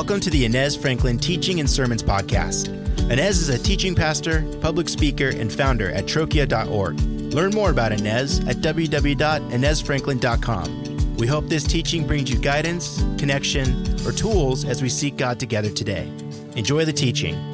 Welcome 0.00 0.20
to 0.20 0.30
the 0.30 0.46
Inez 0.46 0.76
Franklin 0.76 1.18
Teaching 1.18 1.60
and 1.60 1.68
Sermons 1.68 2.02
Podcast. 2.02 2.68
Inez 3.10 3.38
is 3.38 3.50
a 3.50 3.58
teaching 3.58 3.94
pastor, 3.94 4.50
public 4.62 4.88
speaker, 4.88 5.28
and 5.28 5.52
founder 5.52 5.90
at 5.90 6.06
trochia.org. 6.06 6.98
Learn 7.34 7.50
more 7.50 7.70
about 7.70 7.92
Inez 7.92 8.40
at 8.48 8.56
www.inezfranklin.com. 8.56 11.16
We 11.16 11.26
hope 11.26 11.48
this 11.48 11.64
teaching 11.64 12.06
brings 12.06 12.30
you 12.30 12.38
guidance, 12.38 13.02
connection, 13.18 13.94
or 14.06 14.12
tools 14.12 14.64
as 14.64 14.80
we 14.80 14.88
seek 14.88 15.18
God 15.18 15.38
together 15.38 15.68
today. 15.68 16.10
Enjoy 16.56 16.86
the 16.86 16.94
teaching. 16.94 17.49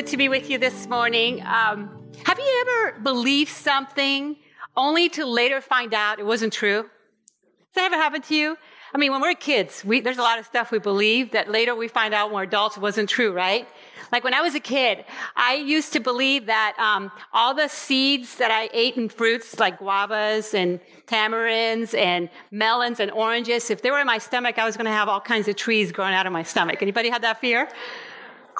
Good 0.00 0.06
to 0.06 0.16
be 0.16 0.30
with 0.30 0.48
you 0.48 0.56
this 0.56 0.88
morning. 0.88 1.42
Um, 1.42 1.90
have 2.24 2.38
you 2.38 2.64
ever 2.66 3.00
believed 3.00 3.50
something 3.50 4.34
only 4.74 5.10
to 5.10 5.26
later 5.26 5.60
find 5.60 5.92
out 5.92 6.18
it 6.18 6.24
wasn't 6.24 6.54
true? 6.54 6.84
Has 6.84 7.74
that 7.74 7.84
ever 7.84 7.96
happened 7.96 8.24
to 8.24 8.34
you? 8.34 8.56
I 8.94 8.96
mean, 8.96 9.12
when 9.12 9.20
we're 9.20 9.34
kids, 9.34 9.84
we, 9.84 10.00
there's 10.00 10.16
a 10.16 10.22
lot 10.22 10.38
of 10.38 10.46
stuff 10.46 10.70
we 10.70 10.78
believe 10.78 11.32
that 11.32 11.50
later 11.50 11.74
we 11.74 11.86
find 11.86 12.14
out 12.14 12.28
when 12.28 12.36
we're 12.36 12.42
adults 12.44 12.78
wasn't 12.78 13.10
true, 13.10 13.30
right? 13.30 13.68
Like 14.10 14.24
when 14.24 14.32
I 14.32 14.40
was 14.40 14.54
a 14.54 14.60
kid, 14.60 15.04
I 15.36 15.56
used 15.56 15.92
to 15.92 16.00
believe 16.00 16.46
that 16.46 16.76
um, 16.78 17.12
all 17.34 17.52
the 17.52 17.68
seeds 17.68 18.36
that 18.36 18.50
I 18.50 18.70
ate 18.72 18.96
in 18.96 19.10
fruits, 19.10 19.58
like 19.58 19.80
guavas 19.80 20.54
and 20.54 20.80
tamarinds 21.08 21.92
and 21.92 22.30
melons 22.50 23.00
and 23.00 23.10
oranges, 23.10 23.68
if 23.68 23.82
they 23.82 23.90
were 23.90 24.00
in 24.00 24.06
my 24.06 24.16
stomach, 24.16 24.58
I 24.58 24.64
was 24.64 24.78
going 24.78 24.86
to 24.86 24.92
have 24.92 25.10
all 25.10 25.20
kinds 25.20 25.46
of 25.46 25.56
trees 25.56 25.92
growing 25.92 26.14
out 26.14 26.26
of 26.26 26.32
my 26.32 26.42
stomach. 26.42 26.80
Anybody 26.80 27.10
had 27.10 27.20
that 27.20 27.38
fear? 27.38 27.68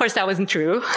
Of 0.01 0.05
course, 0.05 0.15
that 0.15 0.27
wasn't 0.27 0.49
true. 0.49 0.83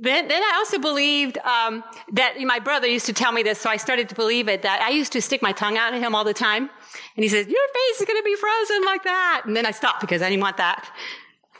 Then, 0.00 0.28
then 0.28 0.40
I 0.40 0.54
also 0.58 0.78
believed 0.78 1.38
um, 1.38 1.82
that 2.12 2.38
my 2.38 2.60
brother 2.60 2.86
used 2.86 3.06
to 3.06 3.12
tell 3.12 3.32
me 3.32 3.42
this, 3.42 3.58
so 3.58 3.68
I 3.68 3.76
started 3.78 4.08
to 4.10 4.14
believe 4.14 4.48
it. 4.48 4.62
That 4.62 4.80
I 4.80 4.90
used 4.90 5.10
to 5.14 5.20
stick 5.20 5.42
my 5.42 5.50
tongue 5.50 5.76
out 5.76 5.92
at 5.92 6.00
him 6.00 6.14
all 6.14 6.22
the 6.22 6.32
time, 6.32 6.70
and 7.16 7.24
he 7.24 7.28
says, 7.28 7.48
"Your 7.48 7.66
face 7.74 8.00
is 8.00 8.06
going 8.06 8.16
to 8.16 8.22
be 8.22 8.36
frozen 8.36 8.84
like 8.84 9.02
that," 9.02 9.42
and 9.44 9.56
then 9.56 9.66
I 9.66 9.72
stopped 9.72 10.00
because 10.00 10.22
I 10.22 10.28
didn't 10.30 10.42
want 10.42 10.56
that. 10.58 10.88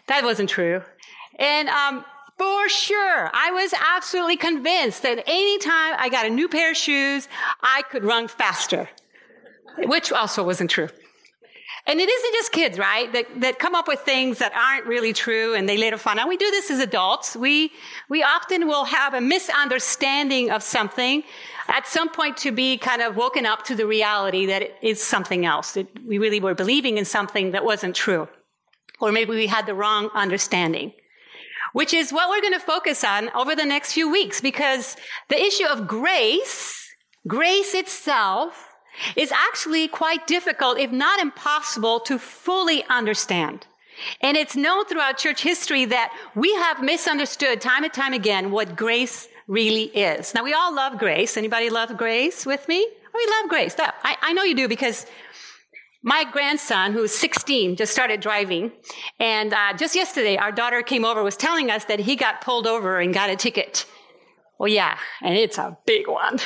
That 0.06 0.22
wasn't 0.22 0.50
true. 0.50 0.82
And 1.40 1.68
um, 1.68 2.04
for 2.36 2.68
sure, 2.68 3.28
I 3.34 3.50
was 3.50 3.74
absolutely 3.96 4.36
convinced 4.36 5.02
that 5.02 5.24
anytime 5.26 5.96
I 5.98 6.08
got 6.08 6.24
a 6.24 6.30
new 6.30 6.48
pair 6.48 6.70
of 6.70 6.76
shoes, 6.76 7.26
I 7.60 7.82
could 7.90 8.04
run 8.04 8.28
faster, 8.28 8.88
which 9.78 10.12
also 10.12 10.44
wasn't 10.44 10.70
true. 10.70 10.90
And 11.88 11.98
it 12.00 12.08
isn't 12.08 12.34
just 12.34 12.52
kids, 12.52 12.78
right? 12.78 13.10
That, 13.14 13.40
that 13.40 13.58
come 13.58 13.74
up 13.74 13.88
with 13.88 14.00
things 14.00 14.38
that 14.38 14.52
aren't 14.52 14.84
really 14.84 15.14
true 15.14 15.54
and 15.54 15.66
they 15.66 15.78
later 15.78 15.96
find 15.96 16.18
out. 16.18 16.28
We 16.28 16.36
do 16.36 16.50
this 16.50 16.70
as 16.70 16.80
adults. 16.80 17.34
We, 17.34 17.72
we 18.10 18.22
often 18.22 18.68
will 18.68 18.84
have 18.84 19.14
a 19.14 19.22
misunderstanding 19.22 20.50
of 20.50 20.62
something 20.62 21.22
at 21.66 21.86
some 21.86 22.10
point 22.10 22.36
to 22.38 22.52
be 22.52 22.76
kind 22.76 23.00
of 23.00 23.16
woken 23.16 23.46
up 23.46 23.64
to 23.64 23.74
the 23.74 23.86
reality 23.86 24.44
that 24.46 24.60
it 24.60 24.76
is 24.82 25.02
something 25.02 25.46
else. 25.46 25.72
That 25.72 25.86
we 26.04 26.18
really 26.18 26.40
were 26.40 26.54
believing 26.54 26.98
in 26.98 27.06
something 27.06 27.52
that 27.52 27.64
wasn't 27.64 27.96
true. 27.96 28.28
Or 29.00 29.10
maybe 29.10 29.30
we 29.30 29.46
had 29.46 29.64
the 29.64 29.74
wrong 29.74 30.10
understanding. 30.14 30.92
Which 31.72 31.94
is 31.94 32.12
what 32.12 32.28
we're 32.28 32.42
going 32.42 32.52
to 32.52 32.60
focus 32.60 33.02
on 33.02 33.30
over 33.30 33.56
the 33.56 33.64
next 33.64 33.94
few 33.94 34.10
weeks 34.10 34.42
because 34.42 34.96
the 35.28 35.40
issue 35.40 35.66
of 35.66 35.86
grace, 35.86 36.86
grace 37.26 37.74
itself, 37.74 38.67
is 39.16 39.32
actually 39.32 39.88
quite 39.88 40.26
difficult, 40.26 40.78
if 40.78 40.90
not 40.90 41.20
impossible, 41.20 42.00
to 42.00 42.18
fully 42.18 42.84
understand. 42.84 43.66
And 44.20 44.36
it's 44.36 44.56
known 44.56 44.84
throughout 44.86 45.18
church 45.18 45.42
history 45.42 45.84
that 45.86 46.12
we 46.34 46.54
have 46.54 46.82
misunderstood 46.82 47.60
time 47.60 47.84
and 47.84 47.92
time 47.92 48.12
again 48.12 48.50
what 48.50 48.76
grace 48.76 49.28
really 49.46 49.84
is. 49.84 50.34
Now, 50.34 50.44
we 50.44 50.52
all 50.52 50.74
love 50.74 50.98
grace. 50.98 51.36
Anybody 51.36 51.70
love 51.70 51.96
grace 51.96 52.46
with 52.46 52.68
me? 52.68 52.86
Oh, 52.86 53.10
we 53.14 53.26
love 53.40 53.48
grace. 53.48 53.74
I, 53.78 54.16
I 54.20 54.32
know 54.32 54.44
you 54.44 54.54
do 54.54 54.68
because 54.68 55.06
my 56.02 56.24
grandson, 56.30 56.92
who's 56.92 57.12
16, 57.12 57.76
just 57.76 57.92
started 57.92 58.20
driving. 58.20 58.70
And 59.18 59.52
uh, 59.52 59.72
just 59.76 59.96
yesterday, 59.96 60.36
our 60.36 60.52
daughter 60.52 60.82
came 60.82 61.04
over, 61.04 61.22
was 61.22 61.36
telling 61.36 61.70
us 61.70 61.84
that 61.86 61.98
he 61.98 62.14
got 62.14 62.40
pulled 62.40 62.66
over 62.66 63.00
and 63.00 63.12
got 63.12 63.30
a 63.30 63.36
ticket. 63.36 63.84
Well, 64.58 64.68
yeah, 64.68 64.96
and 65.22 65.34
it's 65.34 65.58
a 65.58 65.76
big 65.86 66.08
one. 66.08 66.38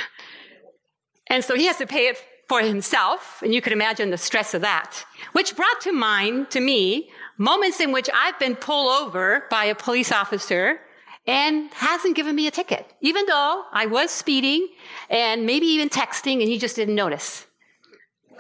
And 1.29 1.45
so 1.45 1.55
he 1.57 1.67
has 1.67 1.79
to 1.79 1.87
pay 1.87 2.09
it 2.09 2.23
for 2.53 2.61
himself, 2.61 3.41
and 3.43 3.55
you 3.55 3.63
can 3.63 3.73
imagine 3.73 4.11
the 4.11 4.19
stress 4.19 4.53
of 4.53 4.61
that, 4.61 5.07
which 5.33 5.57
brought 5.57 5.81
to 5.81 5.91
mind 5.91 6.51
to 6.51 6.61
me 6.61 7.11
moments 7.39 7.81
in 7.81 7.93
which 7.93 8.11
I've 8.13 8.39
been 8.39 8.57
pulled 8.57 8.93
over 9.01 9.45
by 9.49 9.65
a 9.65 9.75
police 9.75 10.13
officer 10.13 10.79
and 11.27 11.73
hasn't 11.73 12.15
given 12.15 12.37
me 12.37 12.47
a 12.47 12.51
ticket, 12.51 12.85
even 13.01 13.25
though 13.25 13.63
I 13.73 13.87
was 13.87 14.11
speeding 14.11 14.69
and 15.09 15.47
maybe 15.47 15.65
even 15.65 15.89
texting 15.89 16.41
and 16.43 16.49
he 16.53 16.59
just 16.59 16.77
didn't 16.77 16.95
notice. 16.95 17.47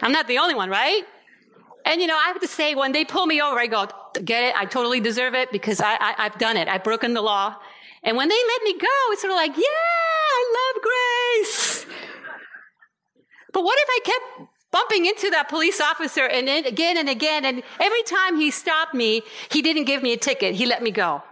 I'm 0.02 0.12
not 0.12 0.28
the 0.28 0.36
only 0.36 0.54
one, 0.54 0.68
right? 0.68 1.04
And 1.86 2.02
you 2.02 2.06
know, 2.06 2.18
I 2.22 2.26
have 2.26 2.40
to 2.42 2.48
say, 2.48 2.74
when 2.74 2.92
they 2.92 3.06
pull 3.06 3.24
me 3.24 3.40
over, 3.40 3.58
I 3.58 3.66
go, 3.66 3.88
get 4.22 4.44
it? 4.44 4.54
I 4.54 4.66
totally 4.66 5.00
deserve 5.00 5.32
it 5.32 5.50
because 5.50 5.80
I, 5.80 5.94
I, 5.94 6.14
I've 6.18 6.36
done 6.36 6.58
it. 6.58 6.68
I've 6.68 6.84
broken 6.84 7.14
the 7.14 7.22
law. 7.22 7.56
And 8.02 8.18
when 8.18 8.28
they 8.28 8.42
let 8.52 8.62
me 8.62 8.74
go, 8.78 8.98
it's 9.12 9.22
sort 9.22 9.30
of 9.30 9.38
like, 9.38 9.56
yeah, 9.56 9.86
I 10.38 10.40
love 10.58 10.82
grace. 10.82 11.71
But 13.52 13.64
what 13.64 13.78
if 13.78 13.88
I 13.90 14.00
kept 14.04 14.50
bumping 14.70 15.06
into 15.06 15.30
that 15.30 15.48
police 15.48 15.80
officer 15.80 16.26
and 16.26 16.48
then 16.48 16.66
again 16.66 16.96
and 16.96 17.08
again, 17.08 17.44
and 17.44 17.62
every 17.78 18.02
time 18.02 18.36
he 18.36 18.50
stopped 18.50 18.94
me, 18.94 19.22
he 19.50 19.62
didn't 19.62 19.84
give 19.84 20.02
me 20.02 20.12
a 20.12 20.16
ticket. 20.16 20.54
He 20.54 20.66
let 20.66 20.82
me 20.82 20.90
go. 20.90 21.22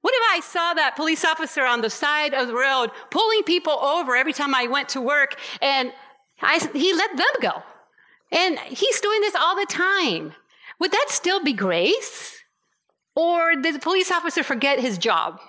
What 0.00 0.14
if 0.14 0.22
I 0.34 0.40
saw 0.40 0.74
that 0.74 0.96
police 0.96 1.24
officer 1.24 1.64
on 1.64 1.80
the 1.80 1.90
side 1.90 2.34
of 2.34 2.46
the 2.48 2.54
road 2.54 2.90
pulling 3.10 3.42
people 3.42 3.72
over 3.72 4.14
every 4.14 4.32
time 4.32 4.54
I 4.54 4.66
went 4.66 4.90
to 4.90 5.00
work 5.00 5.36
and 5.60 5.92
I, 6.40 6.58
he 6.72 6.92
let 6.92 7.16
them 7.16 7.26
go? 7.40 7.62
And 8.30 8.58
he's 8.58 9.00
doing 9.00 9.20
this 9.20 9.34
all 9.34 9.56
the 9.56 9.66
time. 9.66 10.32
Would 10.78 10.92
that 10.92 11.06
still 11.08 11.42
be 11.42 11.52
grace? 11.52 12.36
Or 13.14 13.54
did 13.54 13.74
the 13.74 13.80
police 13.80 14.10
officer 14.10 14.42
forget 14.42 14.78
his 14.78 14.98
job, 14.98 15.40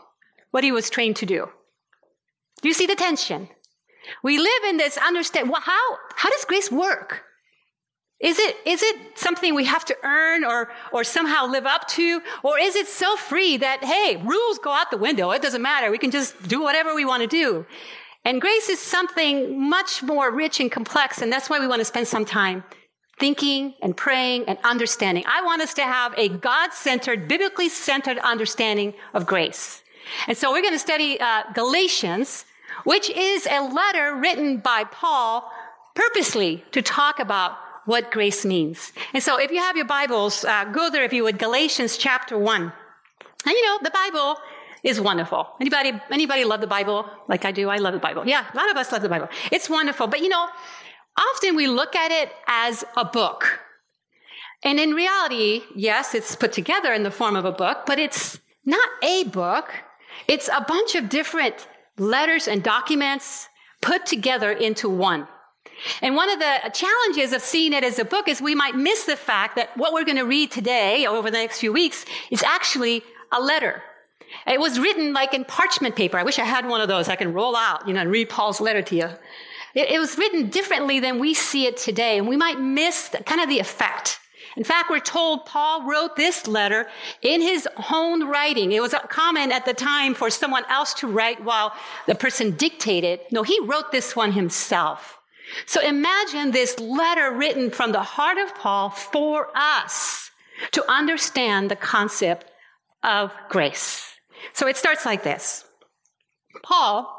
what 0.52 0.64
he 0.64 0.72
was 0.72 0.90
trained 0.90 1.18
to 1.18 1.25
do? 1.25 1.50
Do 2.62 2.68
you 2.68 2.74
see 2.74 2.85
the 2.85 2.96
tension? 2.96 3.50
We 4.23 4.38
live 4.38 4.63
in 4.69 4.78
this 4.78 4.97
understand. 4.97 5.50
Well, 5.50 5.62
how, 5.62 5.97
how 6.16 6.29
does 6.29 6.45
grace 6.45 6.72
work? 6.72 7.23
Is 8.19 8.40
it, 8.40 8.56
is 8.66 8.81
it 8.81 8.95
something 9.16 9.53
we 9.53 9.66
have 9.66 9.85
to 9.85 9.95
earn 10.03 10.44
or, 10.44 10.72
or 10.91 11.03
somehow 11.03 11.45
live 11.45 11.68
up 11.68 11.88
to? 11.90 12.22
Or 12.44 12.57
is 12.57 12.75
it 12.75 12.88
so 12.88 13.16
free 13.16 13.57
that, 13.57 13.84
hey, 13.84 14.17
rules 14.17 14.57
go 14.57 14.72
out 14.72 14.90
the 14.90 14.97
window. 14.97 15.29
It 15.31 15.44
doesn't 15.44 15.62
matter. 15.62 15.91
We 15.91 16.00
can 16.00 16.09
just 16.09 16.47
do 16.47 16.59
whatever 16.62 16.96
we 16.96 17.06
want 17.06 17.22
to 17.22 17.28
do. 17.28 17.66
And 18.25 18.41
grace 18.41 18.69
is 18.69 18.79
something 18.79 19.69
much 19.69 20.01
more 20.01 20.31
rich 20.31 20.59
and 20.59 20.72
complex. 20.72 21.22
And 21.22 21.31
that's 21.31 21.47
why 21.47 21.59
we 21.59 21.67
want 21.67 21.81
to 21.81 21.85
spend 21.85 22.07
some 22.07 22.25
time 22.25 22.63
thinking 23.19 23.75
and 23.81 23.96
praying 23.96 24.46
and 24.46 24.57
understanding. 24.63 25.23
I 25.28 25.44
want 25.44 25.62
us 25.62 25.73
to 25.75 25.84
have 25.84 26.13
a 26.17 26.28
God-centered, 26.28 27.28
biblically 27.28 27.69
centered 27.69 28.17
understanding 28.19 28.96
of 29.13 29.28
grace. 29.28 29.81
And 30.28 30.35
so 30.35 30.51
we're 30.51 30.62
going 30.62 30.73
to 30.73 30.79
study 30.79 31.19
uh, 31.19 31.44
Galatians 31.53 32.46
which 32.83 33.09
is 33.09 33.47
a 33.47 33.61
letter 33.61 34.15
written 34.15 34.57
by 34.57 34.83
Paul 34.85 35.51
purposely 35.95 36.63
to 36.71 36.81
talk 36.81 37.19
about 37.19 37.57
what 37.85 38.11
grace 38.11 38.45
means. 38.45 38.91
And 39.13 39.23
so 39.23 39.39
if 39.39 39.49
you 39.49 39.59
have 39.59 39.77
your 39.77 39.85
Bibles, 39.85 40.43
uh, 40.43 40.65
go 40.65 40.89
there 40.89 41.03
if 41.03 41.13
you 41.13 41.23
would, 41.23 41.39
Galatians 41.39 41.97
chapter 41.97 42.37
1. 42.37 42.61
And 42.61 42.71
you 43.45 43.66
know, 43.66 43.79
the 43.81 43.91
Bible 43.91 44.37
is 44.83 44.99
wonderful. 44.99 45.47
Anybody, 45.59 45.93
anybody 46.11 46.43
love 46.43 46.61
the 46.61 46.67
Bible 46.67 47.09
like 47.27 47.45
I 47.45 47.51
do? 47.51 47.69
I 47.69 47.77
love 47.77 47.93
the 47.93 47.99
Bible. 47.99 48.27
Yeah, 48.27 48.45
a 48.53 48.55
lot 48.55 48.69
of 48.69 48.77
us 48.77 48.91
love 48.91 49.01
the 49.01 49.09
Bible. 49.09 49.29
It's 49.51 49.69
wonderful. 49.69 50.07
But 50.07 50.21
you 50.21 50.29
know, 50.29 50.47
often 51.17 51.55
we 51.55 51.67
look 51.67 51.95
at 51.95 52.11
it 52.11 52.31
as 52.47 52.83
a 52.95 53.05
book. 53.05 53.59
And 54.63 54.79
in 54.79 54.91
reality, 54.91 55.61
yes, 55.75 56.13
it's 56.13 56.35
put 56.35 56.52
together 56.52 56.93
in 56.93 57.03
the 57.03 57.11
form 57.11 57.35
of 57.35 57.46
a 57.46 57.52
book, 57.52 57.85
but 57.85 57.99
it's 57.99 58.40
not 58.66 58.90
a 59.02 59.23
book. 59.25 59.72
It's 60.28 60.49
a 60.49 60.66
bunch 60.67 60.96
of 60.96 61.09
different 61.09 61.67
letters 61.97 62.47
and 62.47 62.64
documents 62.64 63.47
put 63.82 64.05
together 64.05 64.52
into 64.52 64.90
one. 64.90 65.28
And 66.02 66.16
one 66.16 66.29
of 66.29 66.40
the 66.40 66.72
challenges 66.73 67.34
of 67.34 67.41
seeing 67.41 67.73
it 67.73 67.84
as 67.84 67.99
a 67.99 68.05
book 68.05 68.28
is 68.28 68.41
we 68.41 68.55
might 68.55 68.76
miss 68.76 69.05
the 69.05 69.16
fact 69.16 69.55
that 69.55 69.76
what 69.78 69.94
we're 69.94 70.05
going 70.05 70.17
to 70.17 70.26
read 70.26 70.52
today 70.52 71.05
over 71.05 71.29
the 71.29 71.38
next 71.38 71.59
few 71.59 71.72
weeks 71.72 72.05
is 72.32 72.41
actually 72.44 73.03
a 73.32 73.40
letter. 73.40 73.84
It 74.46 74.59
was 74.59 74.79
written 74.79 75.14
like 75.14 75.34
in 75.34 75.46
parchment 75.46 75.96
paper. 75.96 76.17
I 76.17 76.23
wish 76.23 76.40
I 76.40 76.46
had 76.46 76.67
one 76.67 76.82
of 76.82 76.88
those 76.88 77.08
I 77.08 77.16
can 77.16 77.34
roll 77.34 77.55
out, 77.55 77.88
you 77.88 77.94
know, 77.94 78.02
and 78.02 78.11
read 78.11 78.29
Paul's 78.29 78.59
letter 78.59 78.82
to 78.82 78.96
you. 78.96 79.09
It, 79.76 79.91
it 79.91 80.00
was 80.00 80.17
written 80.17 80.50
differently 80.50 81.00
than 81.00 81.20
we 81.20 81.34
see 81.34 81.66
it 81.66 81.78
today, 81.78 82.17
and 82.17 82.28
we 82.28 82.38
might 82.38 82.59
miss 82.59 83.09
the, 83.09 83.23
kind 83.23 83.41
of 83.41 83.50
the 83.50 83.59
effect. 83.59 84.20
In 84.57 84.63
fact, 84.63 84.89
we're 84.89 84.99
told 84.99 85.45
Paul 85.45 85.87
wrote 85.87 86.15
this 86.15 86.47
letter 86.47 86.89
in 87.21 87.41
his 87.41 87.67
own 87.93 88.27
writing. 88.27 88.71
It 88.71 88.81
was 88.81 88.95
common 89.07 89.51
at 89.51 89.65
the 89.65 89.73
time 89.73 90.15
for 90.15 90.31
someone 90.31 90.63
else 90.67 90.95
to 90.95 91.07
write 91.07 91.43
while 91.43 91.73
the 92.07 92.15
person 92.15 92.55
dictated. 92.55 93.19
No, 93.31 93.43
he 93.43 93.59
wrote 93.61 93.91
this 93.91 94.15
one 94.15 94.31
himself. 94.31 95.19
So 95.67 95.79
imagine 95.79 96.49
this 96.49 96.79
letter 96.79 97.31
written 97.31 97.69
from 97.69 97.91
the 97.91 98.01
heart 98.01 98.39
of 98.39 98.55
Paul 98.55 98.89
for 98.89 99.49
us 99.55 100.31
to 100.71 100.83
understand 100.91 101.69
the 101.69 101.75
concept 101.75 102.45
of 103.03 103.31
grace. 103.49 104.11
So 104.53 104.67
it 104.67 104.75
starts 104.75 105.05
like 105.05 105.21
this. 105.23 105.65
Paul, 106.63 107.13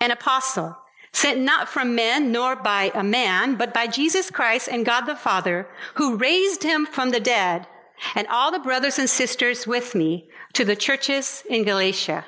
an 0.00 0.12
apostle, 0.12 0.76
sent 1.12 1.40
not 1.40 1.68
from 1.68 1.94
men 1.94 2.32
nor 2.32 2.56
by 2.56 2.92
a 2.94 3.02
man, 3.02 3.56
but 3.56 3.74
by 3.74 3.86
Jesus 3.86 4.30
Christ 4.30 4.68
and 4.70 4.86
God 4.86 5.02
the 5.02 5.16
Father, 5.16 5.66
who 5.94 6.16
raised 6.16 6.62
him 6.62 6.86
from 6.86 7.10
the 7.10 7.20
dead, 7.20 7.66
and 8.14 8.26
all 8.28 8.50
the 8.50 8.58
brothers 8.58 8.98
and 8.98 9.10
sisters 9.10 9.66
with 9.66 9.94
me 9.94 10.28
to 10.54 10.64
the 10.64 10.76
churches 10.76 11.42
in 11.48 11.64
Galatia. 11.64 12.24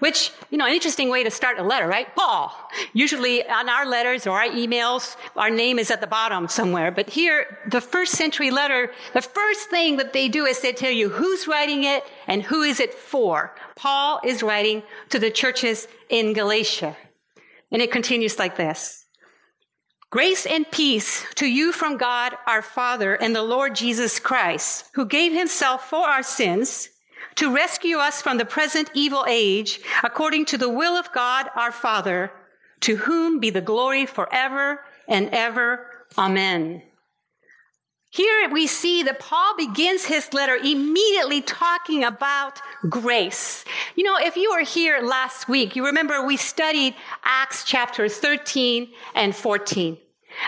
Which, 0.00 0.32
you 0.50 0.58
know, 0.58 0.66
an 0.66 0.72
interesting 0.72 1.08
way 1.08 1.22
to 1.22 1.30
start 1.30 1.58
a 1.58 1.62
letter, 1.62 1.86
right? 1.86 2.12
Paul. 2.16 2.52
Usually 2.92 3.46
on 3.48 3.68
our 3.68 3.86
letters 3.86 4.26
or 4.26 4.38
our 4.40 4.48
emails, 4.48 5.16
our 5.36 5.50
name 5.50 5.78
is 5.78 5.90
at 5.90 6.00
the 6.00 6.06
bottom 6.06 6.48
somewhere. 6.48 6.90
But 6.90 7.08
here, 7.08 7.58
the 7.70 7.80
first 7.80 8.12
century 8.12 8.50
letter, 8.50 8.90
the 9.14 9.22
first 9.22 9.70
thing 9.70 9.96
that 9.98 10.12
they 10.12 10.28
do 10.28 10.46
is 10.46 10.60
they 10.60 10.72
tell 10.72 10.90
you 10.90 11.08
who's 11.08 11.46
writing 11.46 11.84
it 11.84 12.04
and 12.26 12.42
who 12.42 12.62
is 12.62 12.80
it 12.80 12.92
for. 12.92 13.54
Paul 13.76 14.20
is 14.24 14.42
writing 14.42 14.82
to 15.10 15.18
the 15.18 15.30
churches 15.30 15.86
in 16.08 16.32
Galatia. 16.32 16.96
And 17.70 17.82
it 17.82 17.92
continues 17.92 18.38
like 18.38 18.56
this. 18.56 19.04
Grace 20.10 20.46
and 20.46 20.70
peace 20.70 21.26
to 21.34 21.46
you 21.46 21.70
from 21.70 21.98
God 21.98 22.34
our 22.46 22.62
Father 22.62 23.14
and 23.14 23.36
the 23.36 23.42
Lord 23.42 23.74
Jesus 23.74 24.18
Christ, 24.18 24.86
who 24.94 25.04
gave 25.04 25.32
himself 25.32 25.90
for 25.90 26.08
our 26.08 26.22
sins 26.22 26.88
to 27.34 27.54
rescue 27.54 27.98
us 27.98 28.22
from 28.22 28.38
the 28.38 28.46
present 28.46 28.90
evil 28.94 29.26
age 29.28 29.80
according 30.02 30.46
to 30.46 30.56
the 30.56 30.70
will 30.70 30.96
of 30.96 31.12
God 31.12 31.50
our 31.54 31.70
Father, 31.70 32.32
to 32.80 32.96
whom 32.96 33.38
be 33.38 33.50
the 33.50 33.60
glory 33.60 34.06
forever 34.06 34.80
and 35.06 35.28
ever. 35.30 35.86
Amen. 36.16 36.82
Here 38.10 38.48
we 38.50 38.66
see 38.66 39.02
that 39.02 39.20
Paul 39.20 39.54
begins 39.56 40.04
his 40.06 40.32
letter 40.32 40.56
immediately 40.56 41.42
talking 41.42 42.04
about 42.04 42.60
grace. 42.88 43.64
You 43.96 44.04
know, 44.04 44.16
if 44.16 44.34
you 44.36 44.50
were 44.50 44.64
here 44.64 45.00
last 45.02 45.46
week, 45.48 45.76
you 45.76 45.84
remember 45.84 46.24
we 46.24 46.38
studied 46.38 46.94
Acts 47.22 47.64
chapter 47.64 48.08
13 48.08 48.88
and 49.14 49.36
14, 49.36 49.98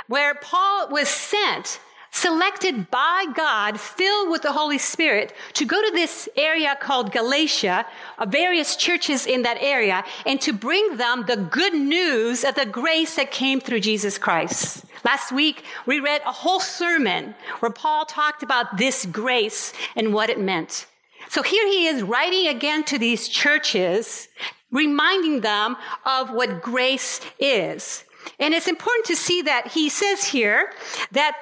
where 0.07 0.35
Paul 0.37 0.89
was 0.89 1.09
sent 1.09 1.81
selected 2.11 2.91
by 2.91 3.27
God, 3.35 3.79
filled 3.79 4.31
with 4.31 4.43
the 4.43 4.53
Holy 4.53 4.79
Spirit, 4.79 5.33
to 5.55 5.65
go 5.65 5.81
to 5.81 5.91
this 5.93 6.29
area 6.37 6.77
called 6.81 7.13
Galatia, 7.13 7.87
uh, 8.19 8.27
various 8.27 8.77
churches 8.77 9.27
in 9.27 9.43
that 9.43 9.59
area, 9.61 10.05
and 10.27 10.41
to 10.41 10.53
bring 10.53 10.97
them 10.97 11.25
the 11.27 11.37
good 11.37 11.75
news 11.75 12.45
of 12.45 12.55
the 12.55 12.67
grace 12.67 13.17
that 13.17 13.31
came 13.31 13.61
through 13.61 13.81
Jesus 13.81 14.19
Christ. 14.19 14.85
Last 15.05 15.33
week, 15.33 15.65
we 15.87 16.01
read 16.01 16.21
a 16.27 16.33
whole 16.33 16.61
sermon 16.61 17.35
where 17.61 17.73
Paul 17.73 18.05
talked 18.05 18.43
about 18.43 18.77
this 18.77 19.07
grace 19.07 19.73
and 19.97 20.13
what 20.13 20.31
it 20.31 20.39
meant. 20.39 20.87
So 21.29 21.43
here 21.43 21.67
he 21.69 21.87
is 21.87 22.03
writing 22.03 22.49
again 22.49 22.85
to 22.85 22.99
these 22.99 23.29
churches, 23.29 24.29
reminding 24.73 25.41
them 25.41 25.77
of 26.05 26.31
what 26.31 26.61
grace 26.61 27.21
is. 27.39 28.05
And 28.39 28.53
it's 28.53 28.69
important 28.69 29.07
to 29.07 29.17
see 29.17 29.43
that 29.43 29.69
he 29.69 29.89
says 29.89 30.25
here 30.25 30.73
that 31.13 31.37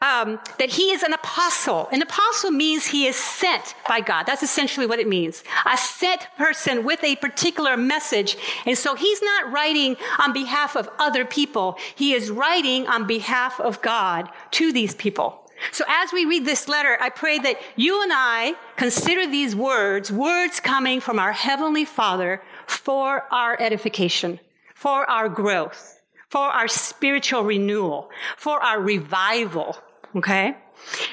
um, 0.00 0.40
that 0.58 0.70
he 0.70 0.90
is 0.92 1.02
an 1.02 1.12
apostle. 1.12 1.88
An 1.92 2.02
apostle 2.02 2.50
means 2.50 2.86
he 2.86 3.06
is 3.06 3.16
sent 3.16 3.74
by 3.86 4.00
God. 4.00 4.24
That's 4.24 4.42
essentially 4.42 4.86
what 4.86 4.98
it 4.98 5.06
means. 5.08 5.44
A 5.66 5.76
sent 5.76 6.26
person 6.38 6.84
with 6.84 7.02
a 7.04 7.16
particular 7.16 7.76
message. 7.76 8.36
And 8.64 8.78
so 8.78 8.94
he's 8.94 9.22
not 9.22 9.52
writing 9.52 9.96
on 10.18 10.32
behalf 10.32 10.76
of 10.76 10.88
other 10.98 11.24
people. 11.24 11.76
He 11.94 12.14
is 12.14 12.30
writing 12.30 12.86
on 12.86 13.06
behalf 13.06 13.60
of 13.60 13.82
God 13.82 14.28
to 14.52 14.72
these 14.72 14.94
people. 14.94 15.36
So 15.72 15.84
as 15.86 16.12
we 16.12 16.24
read 16.24 16.46
this 16.46 16.68
letter, 16.68 16.96
I 17.00 17.10
pray 17.10 17.38
that 17.38 17.60
you 17.76 18.02
and 18.02 18.10
I 18.14 18.54
consider 18.76 19.26
these 19.26 19.54
words, 19.54 20.10
words 20.10 20.58
coming 20.58 21.00
from 21.00 21.18
our 21.18 21.32
Heavenly 21.32 21.84
Father 21.84 22.42
for 22.66 23.26
our 23.30 23.60
edification, 23.60 24.40
for 24.74 25.08
our 25.08 25.28
growth, 25.28 26.00
for 26.28 26.40
our 26.40 26.68
spiritual 26.68 27.44
renewal, 27.44 28.10
for 28.38 28.62
our 28.62 28.80
revival, 28.80 29.76
Okay? 30.16 30.56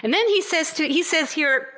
And 0.03 0.13
then 0.13 0.27
he 0.27 0.41
says 0.41 0.73
to, 0.73 0.87
he 0.87 1.03
says 1.03 1.31
here, 1.31 1.69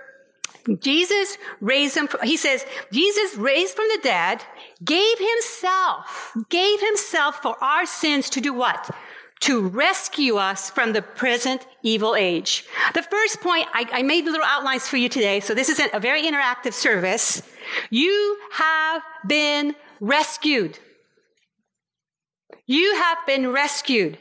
Jesus 0.79 1.37
raised 1.61 1.95
him, 1.95 2.07
he 2.23 2.37
says, 2.37 2.65
Jesus 2.91 3.35
raised 3.35 3.75
from 3.75 3.87
the 3.87 3.99
dead, 4.03 4.43
gave 4.83 5.17
himself, 5.17 6.33
gave 6.49 6.79
himself 6.79 7.41
for 7.41 7.61
our 7.63 7.85
sins 7.85 8.29
to 8.31 8.41
do 8.41 8.53
what? 8.53 8.89
To 9.41 9.67
rescue 9.67 10.35
us 10.35 10.69
from 10.69 10.93
the 10.93 11.01
present 11.01 11.65
evil 11.81 12.15
age. 12.15 12.65
The 12.93 13.01
first 13.01 13.41
point, 13.41 13.67
I, 13.73 13.85
I 13.91 14.03
made 14.03 14.25
little 14.25 14.43
outlines 14.45 14.87
for 14.87 14.97
you 14.97 15.09
today, 15.09 15.39
so 15.39 15.53
this 15.53 15.69
is 15.69 15.81
a 15.93 15.99
very 15.99 16.23
interactive 16.23 16.73
service. 16.73 17.41
You 17.89 18.37
have 18.51 19.01
been 19.25 19.75
rescued. 19.99 20.77
You 22.65 22.95
have 22.95 23.17
been 23.25 23.51
rescued. 23.51 24.19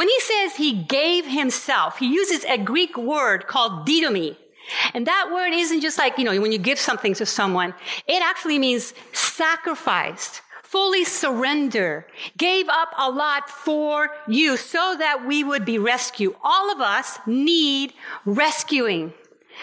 When 0.00 0.08
he 0.08 0.20
says 0.20 0.56
he 0.56 0.72
gave 0.72 1.26
himself, 1.26 1.98
he 1.98 2.06
uses 2.06 2.42
a 2.46 2.56
Greek 2.56 2.96
word 2.96 3.46
called 3.46 3.86
didomi. 3.86 4.34
And 4.94 5.06
that 5.06 5.28
word 5.30 5.52
isn't 5.52 5.82
just 5.82 5.98
like, 5.98 6.16
you 6.16 6.24
know, 6.24 6.40
when 6.40 6.52
you 6.52 6.58
give 6.58 6.78
something 6.78 7.12
to 7.16 7.26
someone, 7.26 7.74
it 8.06 8.22
actually 8.22 8.58
means 8.58 8.94
sacrificed, 9.12 10.40
fully 10.62 11.04
surrender, 11.04 12.06
gave 12.38 12.66
up 12.70 12.94
a 12.96 13.10
lot 13.10 13.50
for 13.50 14.08
you 14.26 14.56
so 14.56 14.96
that 14.98 15.26
we 15.26 15.44
would 15.44 15.66
be 15.66 15.76
rescued. 15.76 16.34
All 16.42 16.72
of 16.72 16.80
us 16.80 17.18
need 17.26 17.92
rescuing. 18.24 19.12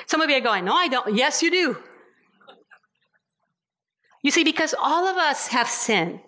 Some 0.06 0.22
of 0.22 0.30
you 0.30 0.38
are 0.38 0.42
going, 0.52 0.66
no, 0.66 0.76
I 0.76 0.88
don't. 0.88 1.16
Yes, 1.16 1.42
you 1.42 1.50
do. 1.50 1.78
You 4.22 4.30
see, 4.30 4.44
because 4.44 4.76
all 4.80 5.08
of 5.08 5.18
us 5.18 5.48
have 5.48 5.68
sin. 5.68 6.22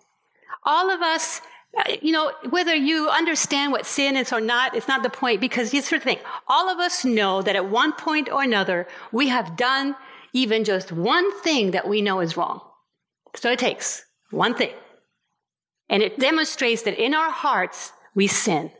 All 0.66 0.90
of 0.90 1.04
us 1.04 1.42
you 2.02 2.12
know, 2.12 2.32
whether 2.50 2.76
you 2.76 3.10
understand 3.10 3.72
what 3.72 3.86
sin 3.86 4.16
is 4.16 4.34
or 4.34 4.42
not, 4.42 4.76
it's 4.76 4.88
not 4.88 5.04
the 5.04 5.10
point 5.10 5.40
because 5.40 5.74
you 5.74 5.82
sort 5.82 6.00
of 6.00 6.04
think, 6.04 6.22
all 6.48 6.70
of 6.70 6.80
us 6.80 7.06
know 7.06 7.42
that 7.42 7.56
at 7.56 7.70
one 7.70 7.94
point 7.94 8.30
or 8.30 8.44
another, 8.44 8.88
we 9.12 9.28
have 9.28 9.56
done 9.56 9.96
even 10.34 10.64
just 10.64 10.92
one 10.92 11.32
thing 11.42 11.72
that 11.72 11.88
we 11.88 12.02
know 12.02 12.20
is 12.20 12.36
wrong. 12.36 12.62
So 13.36 13.52
it 13.52 13.60
takes 13.60 14.04
one 14.32 14.56
thing. 14.56 14.72
And 15.90 16.04
it 16.04 16.20
demonstrates 16.20 16.84
that 16.84 17.02
in 17.02 17.14
our 17.14 17.32
hearts, 17.32 17.92
we 18.16 18.28
sin. 18.28 18.72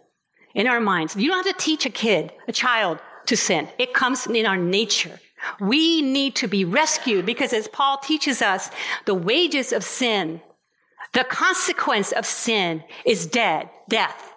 In 0.56 0.68
our 0.68 0.80
minds. 0.80 1.16
You 1.16 1.30
don't 1.30 1.46
have 1.46 1.56
to 1.56 1.64
teach 1.64 1.86
a 1.86 1.92
kid, 1.92 2.34
a 2.48 2.52
child, 2.52 3.00
to 3.28 3.38
sin. 3.38 3.68
It 3.78 3.94
comes 3.94 4.26
in 4.26 4.48
our 4.48 4.58
nature. 4.58 5.20
We 5.60 6.02
need 6.02 6.36
to 6.38 6.48
be 6.48 6.66
rescued 6.66 7.26
because 7.26 7.54
as 7.54 7.68
Paul 7.68 8.00
teaches 8.00 8.42
us, 8.42 8.72
the 9.06 9.14
wages 9.14 9.72
of 9.72 9.84
sin 9.84 10.42
the 11.14 11.24
consequence 11.24 12.12
of 12.12 12.26
sin 12.26 12.84
is 13.06 13.26
dead, 13.26 13.70
death. 13.90 14.34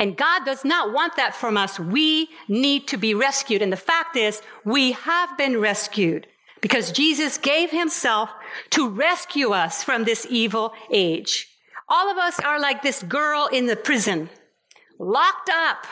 And 0.00 0.16
God 0.16 0.44
does 0.44 0.64
not 0.64 0.92
want 0.92 1.16
that 1.16 1.36
from 1.36 1.56
us. 1.56 1.78
We 1.78 2.28
need 2.48 2.88
to 2.88 2.96
be 2.96 3.14
rescued. 3.14 3.62
And 3.62 3.72
the 3.72 3.76
fact 3.76 4.16
is, 4.16 4.42
we 4.64 4.92
have 4.92 5.36
been 5.38 5.60
rescued 5.60 6.26
because 6.60 6.90
Jesus 6.90 7.38
gave 7.38 7.70
himself 7.70 8.30
to 8.70 8.88
rescue 8.88 9.50
us 9.50 9.84
from 9.84 10.04
this 10.04 10.26
evil 10.28 10.72
age. 10.90 11.48
All 11.88 12.10
of 12.10 12.16
us 12.16 12.40
are 12.40 12.58
like 12.58 12.82
this 12.82 13.02
girl 13.02 13.48
in 13.52 13.66
the 13.66 13.76
prison, 13.76 14.30
locked 14.98 15.50
up 15.50 15.86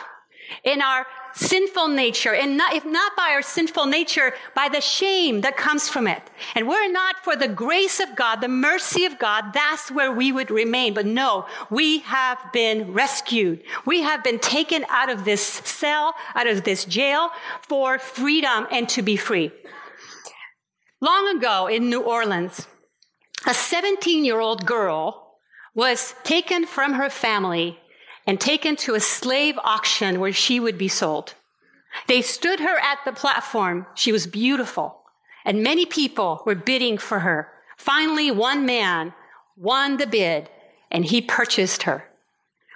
in 0.64 0.80
our 0.80 1.06
sinful 1.34 1.88
nature, 1.88 2.34
and 2.34 2.56
not, 2.56 2.74
if 2.74 2.84
not 2.84 3.16
by 3.16 3.30
our 3.30 3.42
sinful 3.42 3.86
nature, 3.86 4.34
by 4.54 4.68
the 4.68 4.80
shame 4.80 5.40
that 5.42 5.56
comes 5.56 5.88
from 5.88 6.06
it. 6.06 6.22
And 6.54 6.68
were 6.68 6.88
not 6.90 7.24
for 7.24 7.36
the 7.36 7.48
grace 7.48 8.00
of 8.00 8.14
God, 8.16 8.40
the 8.40 8.48
mercy 8.48 9.04
of 9.04 9.18
God, 9.18 9.52
that's 9.52 9.90
where 9.90 10.12
we 10.12 10.32
would 10.32 10.50
remain. 10.50 10.94
But 10.94 11.06
no, 11.06 11.46
we 11.70 12.00
have 12.00 12.38
been 12.52 12.92
rescued. 12.92 13.62
We 13.86 14.02
have 14.02 14.22
been 14.22 14.38
taken 14.38 14.84
out 14.88 15.10
of 15.10 15.24
this 15.24 15.42
cell, 15.42 16.14
out 16.34 16.46
of 16.46 16.64
this 16.64 16.84
jail 16.84 17.30
for 17.62 17.98
freedom 17.98 18.66
and 18.70 18.88
to 18.90 19.02
be 19.02 19.16
free. 19.16 19.52
Long 21.00 21.36
ago 21.36 21.66
in 21.66 21.88
New 21.88 22.02
Orleans, 22.02 22.66
a 23.46 23.54
17 23.54 24.24
year 24.24 24.38
old 24.38 24.66
girl 24.66 25.38
was 25.74 26.14
taken 26.22 26.66
from 26.66 26.92
her 26.92 27.10
family 27.10 27.78
and 28.26 28.40
taken 28.40 28.76
to 28.76 28.94
a 28.94 29.00
slave 29.00 29.58
auction 29.62 30.20
where 30.20 30.32
she 30.32 30.60
would 30.60 30.78
be 30.78 30.88
sold. 30.88 31.34
They 32.06 32.22
stood 32.22 32.60
her 32.60 32.78
at 32.78 32.98
the 33.04 33.12
platform. 33.12 33.86
She 33.94 34.12
was 34.12 34.26
beautiful 34.26 35.02
and 35.44 35.62
many 35.62 35.86
people 35.86 36.42
were 36.46 36.54
bidding 36.54 36.98
for 36.98 37.20
her. 37.20 37.48
Finally, 37.76 38.30
one 38.30 38.64
man 38.64 39.12
won 39.56 39.96
the 39.96 40.06
bid 40.06 40.48
and 40.90 41.04
he 41.04 41.20
purchased 41.20 41.84
her. 41.84 42.04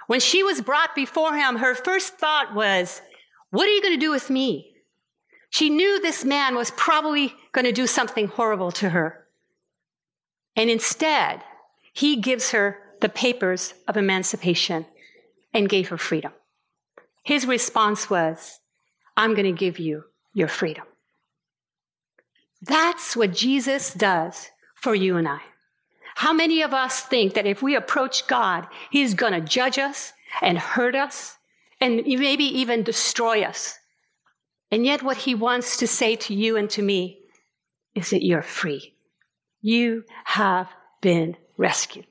When 0.07 0.19
she 0.19 0.43
was 0.43 0.61
brought 0.61 0.95
before 0.95 1.35
him, 1.35 1.57
her 1.57 1.75
first 1.75 2.17
thought 2.17 2.55
was, 2.55 3.01
what 3.49 3.67
are 3.67 3.71
you 3.71 3.81
going 3.81 3.93
to 3.93 3.99
do 3.99 4.11
with 4.11 4.29
me? 4.29 4.73
She 5.49 5.69
knew 5.69 6.01
this 6.01 6.25
man 6.25 6.55
was 6.55 6.71
probably 6.71 7.33
going 7.53 7.65
to 7.65 7.71
do 7.71 7.87
something 7.87 8.27
horrible 8.27 8.71
to 8.73 8.89
her. 8.89 9.25
And 10.55 10.69
instead, 10.69 11.41
he 11.93 12.17
gives 12.17 12.51
her 12.51 12.79
the 12.99 13.09
papers 13.09 13.73
of 13.87 13.95
emancipation 13.95 14.85
and 15.53 15.69
gave 15.69 15.89
her 15.89 15.97
freedom. 15.97 16.31
His 17.23 17.45
response 17.45 18.09
was, 18.09 18.59
I'm 19.15 19.33
going 19.33 19.45
to 19.45 19.59
give 19.59 19.79
you 19.79 20.03
your 20.33 20.47
freedom. 20.47 20.85
That's 22.61 23.15
what 23.15 23.33
Jesus 23.33 23.93
does 23.93 24.49
for 24.75 24.95
you 24.95 25.17
and 25.17 25.27
I. 25.27 25.41
How 26.15 26.33
many 26.33 26.61
of 26.61 26.73
us 26.73 27.01
think 27.01 27.35
that 27.35 27.45
if 27.45 27.61
we 27.61 27.75
approach 27.75 28.27
God, 28.27 28.67
He's 28.89 29.13
going 29.13 29.33
to 29.33 29.41
judge 29.41 29.77
us 29.77 30.13
and 30.41 30.57
hurt 30.57 30.95
us 30.95 31.37
and 31.79 32.03
maybe 32.05 32.45
even 32.45 32.83
destroy 32.83 33.43
us? 33.43 33.77
And 34.71 34.85
yet, 34.85 35.03
what 35.03 35.17
He 35.17 35.35
wants 35.35 35.77
to 35.77 35.87
say 35.87 36.15
to 36.15 36.33
you 36.33 36.57
and 36.57 36.69
to 36.71 36.81
me 36.81 37.19
is 37.93 38.09
that 38.09 38.25
you're 38.25 38.41
free. 38.41 38.95
You 39.61 40.03
have 40.25 40.69
been 41.01 41.37
rescued. 41.55 42.07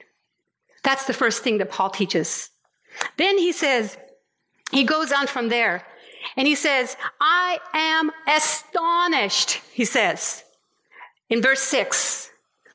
That's 0.83 1.07
the 1.07 1.13
first 1.13 1.43
thing 1.43 1.59
that 1.59 1.71
Paul 1.71 1.91
teaches. 1.91 2.51
Then 3.17 3.39
he 3.39 3.53
says, 3.53 3.97
he 4.71 4.85
goes 4.85 5.13
on 5.13 5.27
from 5.27 5.49
there 5.49 5.85
and 6.37 6.47
he 6.47 6.55
says, 6.55 6.97
I 7.21 7.59
am 7.73 8.11
astonished, 8.27 9.61
he 9.73 9.85
says 9.85 10.45
in 11.29 11.43
verse 11.43 11.61
six, 11.61 12.31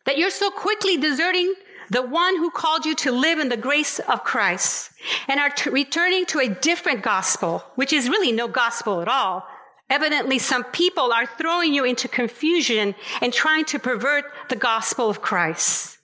that 0.06 0.18
you're 0.18 0.30
so 0.30 0.50
quickly 0.50 0.98
deserting 0.98 1.54
the 1.90 2.02
one 2.02 2.38
who 2.38 2.50
called 2.50 2.86
you 2.86 2.96
to 2.96 3.12
live 3.12 3.40
in 3.40 3.50
the 3.50 3.58
grace 3.58 4.00
of 4.00 4.24
Christ 4.24 4.92
and 5.28 5.40
are 5.40 5.50
t- 5.50 5.70
returning 5.70 6.26
to 6.28 6.40
a 6.40 6.48
different 6.48 7.04
gospel, 7.04 7.64
which 7.76 7.92
is 7.92 8.10
really 8.10 8.32
no 8.32 8.48
gospel 8.48 9.02
at 9.02 9.10
all. 9.10 9.46
Evidently, 9.90 10.40
some 10.40 10.64
people 10.64 11.12
are 11.12 11.26
throwing 11.26 11.74
you 11.74 11.84
into 11.84 12.08
confusion 12.08 12.96
and 13.22 13.34
trying 13.34 13.66
to 13.66 13.78
pervert 13.78 14.24
the 14.48 14.56
gospel 14.56 15.10
of 15.10 15.22
Christ. 15.22 15.98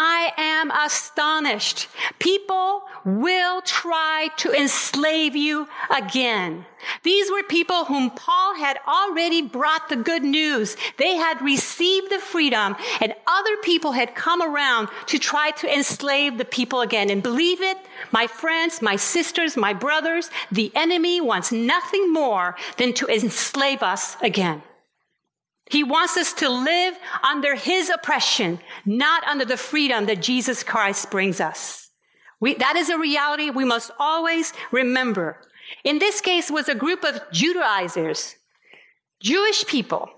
I 0.00 0.32
am 0.36 0.70
astonished. 0.70 1.88
People 2.20 2.84
will 3.04 3.60
try 3.62 4.28
to 4.36 4.52
enslave 4.52 5.34
you 5.34 5.66
again. 5.90 6.64
These 7.02 7.32
were 7.32 7.42
people 7.42 7.84
whom 7.84 8.10
Paul 8.10 8.54
had 8.54 8.78
already 8.86 9.42
brought 9.42 9.88
the 9.88 9.96
good 9.96 10.22
news. 10.22 10.76
They 10.98 11.16
had 11.16 11.42
received 11.42 12.10
the 12.10 12.20
freedom 12.20 12.76
and 13.00 13.12
other 13.26 13.56
people 13.64 13.90
had 13.90 14.14
come 14.14 14.40
around 14.40 14.88
to 15.06 15.18
try 15.18 15.50
to 15.50 15.74
enslave 15.74 16.38
the 16.38 16.44
people 16.44 16.80
again. 16.80 17.10
And 17.10 17.20
believe 17.20 17.60
it, 17.60 17.78
my 18.12 18.28
friends, 18.28 18.80
my 18.80 18.94
sisters, 18.94 19.56
my 19.56 19.72
brothers, 19.72 20.30
the 20.52 20.70
enemy 20.76 21.20
wants 21.20 21.50
nothing 21.50 22.12
more 22.12 22.54
than 22.76 22.92
to 22.94 23.08
enslave 23.08 23.82
us 23.82 24.16
again. 24.22 24.62
He 25.70 25.84
wants 25.84 26.16
us 26.16 26.32
to 26.34 26.48
live 26.48 26.98
under 27.22 27.54
his 27.54 27.90
oppression, 27.90 28.58
not 28.86 29.24
under 29.24 29.44
the 29.44 29.56
freedom 29.56 30.06
that 30.06 30.22
Jesus 30.22 30.62
Christ 30.62 31.10
brings 31.10 31.40
us. 31.40 31.90
We, 32.40 32.54
that 32.54 32.76
is 32.76 32.88
a 32.88 32.98
reality 32.98 33.50
we 33.50 33.64
must 33.64 33.90
always 33.98 34.52
remember. 34.70 35.40
In 35.84 35.98
this 35.98 36.20
case 36.20 36.50
was 36.50 36.68
a 36.68 36.74
group 36.74 37.04
of 37.04 37.20
Judaizers, 37.32 38.36
Jewish 39.20 39.66
people 39.66 40.10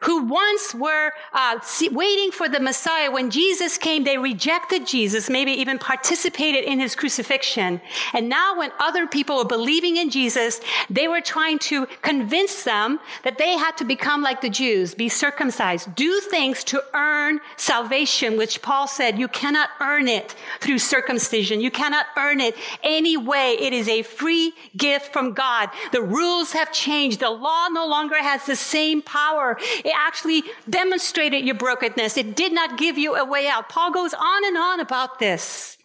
who 0.00 0.24
once 0.24 0.74
were 0.74 1.12
uh, 1.32 1.58
waiting 1.90 2.30
for 2.30 2.48
the 2.48 2.60
Messiah. 2.60 3.10
When 3.10 3.30
Jesus 3.30 3.78
came, 3.78 4.04
they 4.04 4.18
rejected 4.18 4.86
Jesus, 4.86 5.30
maybe 5.30 5.52
even 5.52 5.78
participated 5.78 6.64
in 6.64 6.80
his 6.80 6.94
crucifixion. 6.94 7.80
And 8.12 8.28
now 8.28 8.58
when 8.58 8.70
other 8.78 9.06
people 9.06 9.36
were 9.36 9.44
believing 9.44 9.96
in 9.96 10.10
Jesus, 10.10 10.60
they 10.90 11.08
were 11.08 11.20
trying 11.20 11.58
to 11.60 11.86
convince 12.02 12.64
them 12.64 13.00
that 13.24 13.38
they 13.38 13.56
had 13.56 13.76
to 13.78 13.84
become 13.84 14.22
like 14.22 14.40
the 14.40 14.50
Jews, 14.50 14.94
be 14.94 15.08
circumcised, 15.08 15.94
do 15.94 16.20
things 16.20 16.64
to 16.64 16.82
earn 16.94 17.40
salvation, 17.56 18.36
which 18.36 18.62
Paul 18.62 18.86
said, 18.86 19.18
you 19.18 19.28
cannot 19.28 19.70
earn 19.80 20.08
it 20.08 20.34
through 20.60 20.78
circumcision. 20.78 21.60
You 21.60 21.70
cannot 21.70 22.06
earn 22.16 22.40
it 22.40 22.56
any 22.82 23.16
way. 23.16 23.56
It 23.58 23.72
is 23.72 23.88
a 23.88 24.02
free 24.02 24.52
gift 24.76 25.12
from 25.12 25.32
God. 25.32 25.70
The 25.92 26.02
rules 26.02 26.52
have 26.52 26.72
changed. 26.72 27.20
The 27.20 27.30
law 27.30 27.68
no 27.68 27.86
longer 27.86 28.16
has 28.16 28.46
the 28.46 28.56
same 28.56 29.02
power. 29.02 29.58
It 29.84 29.92
actually 29.96 30.42
demonstrated 30.68 31.44
your 31.44 31.54
brokenness. 31.54 32.16
It 32.16 32.36
did 32.36 32.52
not 32.52 32.78
give 32.78 32.98
you 32.98 33.16
a 33.16 33.24
way 33.24 33.48
out. 33.48 33.68
Paul 33.68 33.92
goes 33.92 34.14
on 34.14 34.44
and 34.44 34.56
on 34.56 34.80
about 34.80 35.18
this. 35.18 35.76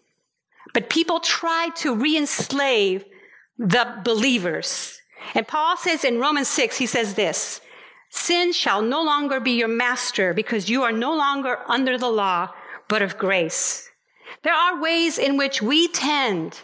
But 0.74 0.90
people 0.90 1.20
tried 1.20 1.76
to 1.78 1.96
re-enslave 1.96 3.06
the 3.58 4.02
believers. 4.04 5.00
And 5.34 5.48
Paul 5.48 5.78
says 5.78 6.04
in 6.04 6.20
Romans 6.20 6.48
6, 6.48 6.78
he 6.78 6.86
says 6.86 7.16
this, 7.16 7.62
sin 8.10 8.54
shall 8.54 8.82
no 8.82 9.02
longer 9.04 9.40
be 9.40 9.52
your 9.52 9.68
master 9.68 10.34
because 10.34 10.70
you 10.70 10.84
are 10.84 10.92
no 10.92 11.16
longer 11.16 11.60
under 11.68 11.98
the 11.98 12.10
law, 12.10 12.50
but 12.88 13.02
of 13.02 13.18
grace. 13.18 13.90
There 14.44 14.54
are 14.54 14.82
ways 14.82 15.18
in 15.18 15.38
which 15.38 15.62
we 15.62 15.88
tend 15.88 16.60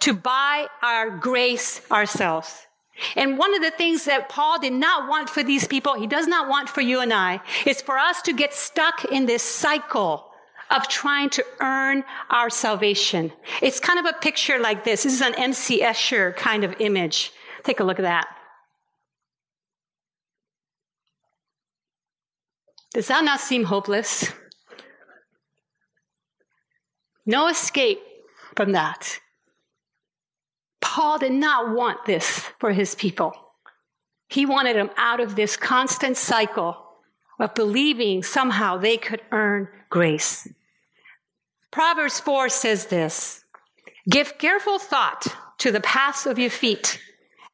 to 0.00 0.14
buy 0.14 0.66
our 0.82 1.10
grace 1.10 1.80
ourselves. 1.90 2.65
And 3.14 3.38
one 3.38 3.54
of 3.54 3.62
the 3.62 3.70
things 3.70 4.04
that 4.04 4.28
Paul 4.28 4.58
did 4.58 4.72
not 4.72 5.08
want 5.08 5.28
for 5.28 5.42
these 5.42 5.66
people, 5.66 5.94
he 5.94 6.06
does 6.06 6.26
not 6.26 6.48
want 6.48 6.68
for 6.68 6.80
you 6.80 7.00
and 7.00 7.12
I, 7.12 7.40
is 7.66 7.82
for 7.82 7.98
us 7.98 8.22
to 8.22 8.32
get 8.32 8.54
stuck 8.54 9.04
in 9.06 9.26
this 9.26 9.42
cycle 9.42 10.30
of 10.70 10.88
trying 10.88 11.30
to 11.30 11.44
earn 11.60 12.04
our 12.30 12.50
salvation. 12.50 13.32
It's 13.62 13.80
kind 13.80 13.98
of 13.98 14.06
a 14.06 14.18
picture 14.18 14.58
like 14.58 14.84
this. 14.84 15.04
This 15.04 15.14
is 15.14 15.20
an 15.20 15.34
M.C. 15.36 15.82
Escher 15.82 16.34
kind 16.36 16.64
of 16.64 16.74
image. 16.80 17.32
Take 17.64 17.80
a 17.80 17.84
look 17.84 17.98
at 17.98 18.02
that. 18.02 18.26
Does 22.94 23.08
that 23.08 23.24
not 23.24 23.40
seem 23.40 23.64
hopeless? 23.64 24.32
No 27.26 27.48
escape 27.48 28.00
from 28.54 28.72
that. 28.72 29.20
Paul 30.80 31.18
did 31.18 31.32
not 31.32 31.74
want 31.74 32.04
this 32.04 32.40
for 32.58 32.72
his 32.72 32.94
people. 32.94 33.34
He 34.28 34.46
wanted 34.46 34.76
them 34.76 34.90
out 34.96 35.20
of 35.20 35.36
this 35.36 35.56
constant 35.56 36.16
cycle 36.16 36.76
of 37.38 37.54
believing 37.54 38.22
somehow 38.22 38.76
they 38.76 38.96
could 38.96 39.22
earn 39.30 39.68
grace. 39.90 40.48
Proverbs 41.70 42.20
4 42.20 42.48
says 42.48 42.86
this 42.86 43.44
Give 44.08 44.38
careful 44.38 44.78
thought 44.78 45.26
to 45.58 45.70
the 45.70 45.80
paths 45.80 46.26
of 46.26 46.38
your 46.38 46.50
feet 46.50 47.00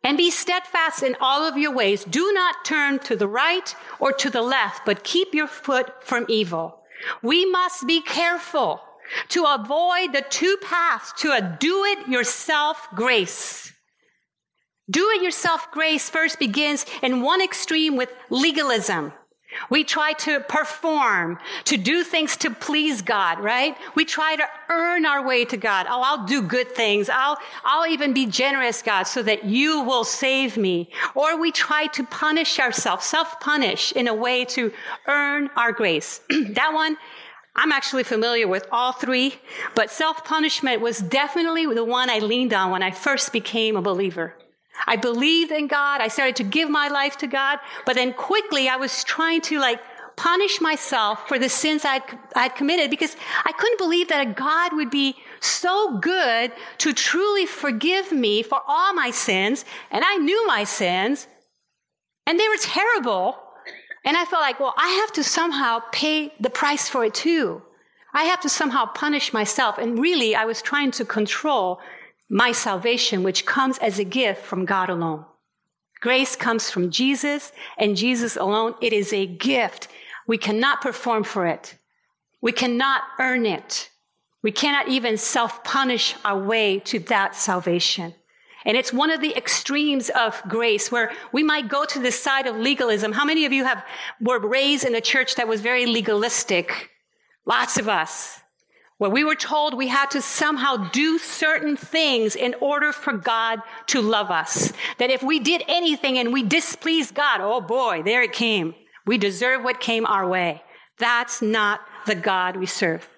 and 0.05 0.17
be 0.17 0.31
steadfast 0.31 1.03
in 1.03 1.17
all 1.21 1.47
of 1.47 1.57
your 1.57 1.73
ways. 1.73 2.05
Do 2.05 2.33
not 2.33 2.65
turn 2.65 2.99
to 3.01 3.17
the 3.17 3.29
right 3.29 3.75
or 4.01 4.13
to 4.13 4.31
the 4.31 4.43
left, 4.43 4.85
but 4.85 5.05
keep 5.05 5.35
your 5.35 5.47
foot 5.47 6.05
from 6.05 6.27
evil. 6.29 6.83
We 7.23 7.47
must 7.47 7.87
be 7.87 8.01
careful 8.01 8.81
to 9.29 9.45
avoid 9.45 10.13
the 10.13 10.25
two 10.29 10.57
paths 10.63 11.13
to 11.23 11.33
a 11.33 11.57
do 11.61 11.85
it 11.85 12.09
yourself 12.09 12.89
grace. 12.95 13.73
Do 14.91 15.11
it 15.11 15.23
yourself 15.23 15.71
grace 15.71 16.11
first 16.11 16.39
begins 16.39 16.85
in 17.03 17.23
one 17.23 17.41
extreme 17.41 17.97
with 17.97 18.13
legalism. 18.31 19.13
We 19.71 19.85
try 19.85 20.13
to 20.15 20.41
perform, 20.41 21.39
to 21.65 21.77
do 21.77 22.05
things 22.05 22.37
to 22.39 22.51
please 22.51 23.03
God, 23.03 23.39
right? 23.41 23.77
We 23.95 24.05
try 24.05 24.37
to 24.37 24.45
earn 24.71 25.07
our 25.07 25.27
way 25.27 25.45
to 25.47 25.57
God. 25.57 25.87
Oh, 25.89 26.03
I'll 26.03 26.27
do 26.27 26.43
good 26.43 26.73
things. 26.73 27.09
I'll, 27.09 27.39
I'll 27.65 27.87
even 27.87 28.13
be 28.13 28.27
generous, 28.27 28.83
God, 28.83 29.05
so 29.05 29.23
that 29.23 29.45
you 29.45 29.83
will 29.83 30.05
save 30.05 30.57
me. 30.57 30.91
Or 31.15 31.39
we 31.39 31.53
try 31.53 31.87
to 31.89 32.05
punish 32.05 32.59
ourselves, 32.59 33.05
self-punish 33.07 33.93
in 33.93 34.09
a 34.09 34.15
way 34.15 34.45
to 34.47 34.73
earn 35.07 35.51
our 35.57 35.73
grace. 35.73 36.21
that 36.31 36.73
one 36.73 36.97
I'm 37.55 37.73
actually 37.73 38.05
familiar 38.05 38.49
with 38.49 38.67
all 38.73 38.93
three, 38.93 39.35
but 39.75 39.91
self 39.91 40.25
punishment 40.25 40.81
was 40.81 40.99
definitely 40.99 41.67
the 41.67 41.85
one 41.85 42.09
I 42.09 42.19
leaned 42.19 42.55
on 42.55 42.71
when 42.71 42.83
I 42.83 42.91
first 42.91 43.33
became 43.33 43.77
a 43.77 43.83
believer. 43.83 44.35
I 44.87 44.97
believed 44.97 45.53
in 45.53 45.67
God. 45.67 46.01
I 46.01 46.09
started 46.09 46.37
to 46.37 46.45
give 46.45 46.71
my 46.71 46.89
life 46.89 47.19
to 47.19 47.27
God, 47.27 47.59
but 47.85 47.95
then 47.95 48.15
quickly 48.15 48.69
I 48.69 48.77
was 48.77 49.05
trying 49.05 49.43
to 49.43 49.59
like 49.59 49.81
punish 50.17 50.61
myself 50.61 51.29
for 51.29 51.39
the 51.39 51.49
sins 51.49 51.85
I'd, 51.85 52.03
I'd 52.35 52.55
committed 52.55 52.91
because 52.91 53.17
I 53.45 53.53
couldn't 53.53 53.79
believe 53.79 54.09
that 54.09 54.27
a 54.27 54.31
God 54.31 54.75
would 54.75 54.91
be 54.91 55.17
so 55.41 55.99
good 55.99 56.53
to 56.79 56.93
truly 56.93 57.47
forgive 57.47 58.13
me 58.13 58.43
for 58.43 58.61
all 58.67 58.95
my 58.95 59.11
sins. 59.11 59.65
And 59.91 60.05
I 60.07 60.17
knew 60.17 60.47
my 60.47 60.65
sins 60.65 61.27
and 62.27 62.39
they 62.39 62.49
were 62.49 62.59
terrible. 62.61 63.39
And 64.05 64.17
I 64.17 64.25
felt 64.25 64.43
like, 64.43 64.59
well, 64.59 64.75
I 64.77 64.89
have 64.89 65.13
to 65.13 65.25
somehow 65.25 65.81
pay 65.93 66.33
the 66.41 66.51
price 66.51 66.89
for 66.89 67.05
it 67.05 67.15
too. 67.15 67.63
I 68.13 68.25
have 68.25 68.41
to 68.41 68.49
somehow 68.49 68.87
punish 68.87 69.33
myself. 69.33 69.79
And 69.79 69.99
really, 69.99 70.35
I 70.35 70.45
was 70.45 70.61
trying 70.61 70.91
to 70.93 71.05
control 71.05 71.81
my 72.29 72.53
salvation, 72.53 73.23
which 73.23 73.47
comes 73.47 73.79
as 73.79 73.99
a 73.99 74.05
gift 74.05 74.43
from 74.45 74.65
God 74.65 74.91
alone. 74.91 75.25
Grace 76.01 76.35
comes 76.35 76.69
from 76.69 76.91
Jesus 76.91 77.53
and 77.79 77.97
Jesus 77.97 78.37
alone. 78.37 78.75
It 78.81 78.93
is 78.93 79.13
a 79.13 79.27
gift. 79.27 79.89
We 80.27 80.37
cannot 80.37 80.81
perform 80.81 81.23
for 81.23 81.47
it. 81.47 81.77
We 82.41 82.51
cannot 82.53 83.03
earn 83.21 83.47
it. 83.47 83.89
We 84.43 84.51
cannot 84.51 84.89
even 84.89 85.17
self 85.17 85.63
punish 85.63 86.17
our 86.25 86.43
way 86.43 86.81
to 86.81 86.99
that 87.01 87.37
salvation. 87.37 88.15
And 88.65 88.77
it's 88.77 88.93
one 88.93 89.11
of 89.11 89.21
the 89.21 89.37
extremes 89.37 90.11
of 90.11 90.41
grace 90.49 90.93
where 90.93 91.13
we 91.33 91.43
might 91.43 91.69
go 91.69 91.85
to 91.85 91.99
the 91.99 92.13
side 92.13 92.47
of 92.47 92.57
legalism. 92.57 93.13
How 93.13 93.25
many 93.25 93.45
of 93.45 93.53
you 93.53 93.65
have, 93.65 93.85
were 94.21 94.39
raised 94.39 94.85
in 94.85 94.95
a 94.95 95.01
church 95.01 95.35
that 95.37 95.49
was 95.49 95.61
very 95.61 95.87
legalistic? 95.87 96.91
Lots 97.45 97.79
of 97.79 97.89
us. 97.89 98.39
Where 98.99 99.11
we 99.11 99.25
were 99.25 99.35
told 99.35 99.75
we 99.75 99.89
had 99.89 100.13
to 100.13 100.23
somehow 100.23 100.77
do 100.91 101.19
certain 101.19 101.77
things 101.77 102.37
in 102.37 102.55
order 102.61 102.93
for 102.93 103.15
God 103.15 103.61
to 103.89 104.01
love 104.01 104.31
us. 104.31 104.73
That 104.99 105.11
if 105.11 105.25
we 105.25 105.41
did 105.41 105.65
anything 105.67 106.19
and 106.19 106.33
we 106.33 106.45
displeased 106.45 107.15
God, 107.15 107.41
oh 107.41 107.61
boy, 107.61 108.03
there 108.05 108.23
it 108.23 108.33
came. 108.33 108.77
We 109.05 109.19
deserve 109.19 109.65
what 109.65 109.81
came 109.81 110.07
our 110.07 110.29
way. 110.29 110.63
That's 110.99 111.43
not 111.43 111.81
the 112.07 112.15
God 112.15 112.57
we 112.57 112.67
serve. 112.67 113.09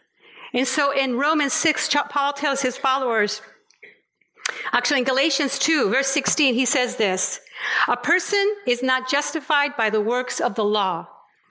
And 0.54 0.66
so 0.66 0.90
in 0.90 1.18
Romans 1.18 1.52
6, 1.52 1.90
Paul 2.08 2.32
tells 2.32 2.62
his 2.62 2.78
followers, 2.78 3.42
actually 4.72 5.00
in 5.00 5.04
Galatians 5.04 5.58
2, 5.58 5.90
verse 5.90 6.08
16, 6.08 6.54
he 6.54 6.64
says 6.64 6.96
this, 6.96 7.40
a 7.88 7.96
person 7.96 8.44
is 8.66 8.82
not 8.82 9.08
justified 9.08 9.76
by 9.76 9.90
the 9.90 10.00
works 10.00 10.40
of 10.40 10.54
the 10.54 10.64
law, 10.64 11.08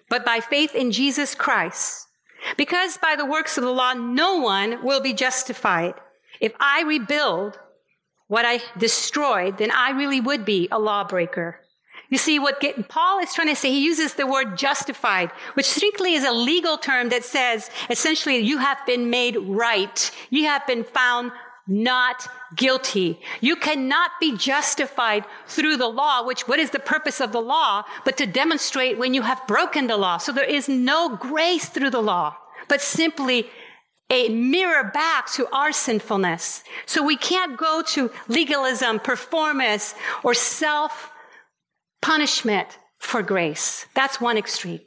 but 0.09 0.25
by 0.25 0.39
faith 0.39 0.75
in 0.75 0.91
Jesus 0.91 1.35
Christ. 1.35 2.07
Because 2.57 2.97
by 2.97 3.15
the 3.15 3.25
works 3.25 3.57
of 3.57 3.63
the 3.63 3.71
law, 3.71 3.93
no 3.93 4.37
one 4.37 4.83
will 4.83 5.01
be 5.01 5.13
justified. 5.13 5.93
If 6.41 6.53
I 6.59 6.81
rebuild 6.83 7.57
what 8.27 8.45
I 8.45 8.59
destroyed, 8.77 9.57
then 9.57 9.71
I 9.71 9.91
really 9.91 10.19
would 10.19 10.43
be 10.43 10.67
a 10.71 10.79
lawbreaker. 10.79 11.59
You 12.09 12.17
see, 12.17 12.37
what 12.37 12.59
get, 12.59 12.89
Paul 12.89 13.19
is 13.19 13.33
trying 13.33 13.47
to 13.47 13.55
say, 13.55 13.69
he 13.69 13.83
uses 13.83 14.13
the 14.13 14.27
word 14.27 14.57
justified, 14.57 15.31
which 15.55 15.65
strictly 15.65 16.13
is 16.13 16.23
a 16.23 16.31
legal 16.31 16.77
term 16.77 17.09
that 17.09 17.23
says 17.23 17.71
essentially 17.89 18.37
you 18.37 18.59
have 18.59 18.85
been 18.85 19.09
made 19.09 19.35
right. 19.37 20.11
You 20.29 20.45
have 20.45 20.67
been 20.67 20.83
found 20.83 21.31
not 21.67 22.27
guilty. 22.55 23.19
You 23.41 23.55
cannot 23.55 24.11
be 24.19 24.35
justified 24.35 25.25
through 25.47 25.77
the 25.77 25.87
law, 25.87 26.25
which 26.25 26.47
what 26.47 26.59
is 26.59 26.71
the 26.71 26.79
purpose 26.79 27.21
of 27.21 27.31
the 27.31 27.41
law, 27.41 27.83
but 28.03 28.17
to 28.17 28.25
demonstrate 28.25 28.97
when 28.97 29.13
you 29.13 29.21
have 29.21 29.47
broken 29.47 29.87
the 29.87 29.97
law. 29.97 30.17
So 30.17 30.31
there 30.31 30.43
is 30.43 30.67
no 30.67 31.15
grace 31.15 31.69
through 31.69 31.91
the 31.91 32.01
law, 32.01 32.35
but 32.67 32.81
simply 32.81 33.49
a 34.09 34.29
mirror 34.29 34.91
back 34.93 35.31
to 35.33 35.47
our 35.55 35.71
sinfulness. 35.71 36.63
So 36.85 37.03
we 37.03 37.15
can't 37.15 37.57
go 37.57 37.81
to 37.93 38.11
legalism, 38.27 38.99
performance, 38.99 39.95
or 40.23 40.33
self 40.33 41.11
punishment 42.01 42.77
for 42.99 43.23
grace. 43.23 43.85
That's 43.95 44.19
one 44.19 44.37
extreme. 44.37 44.81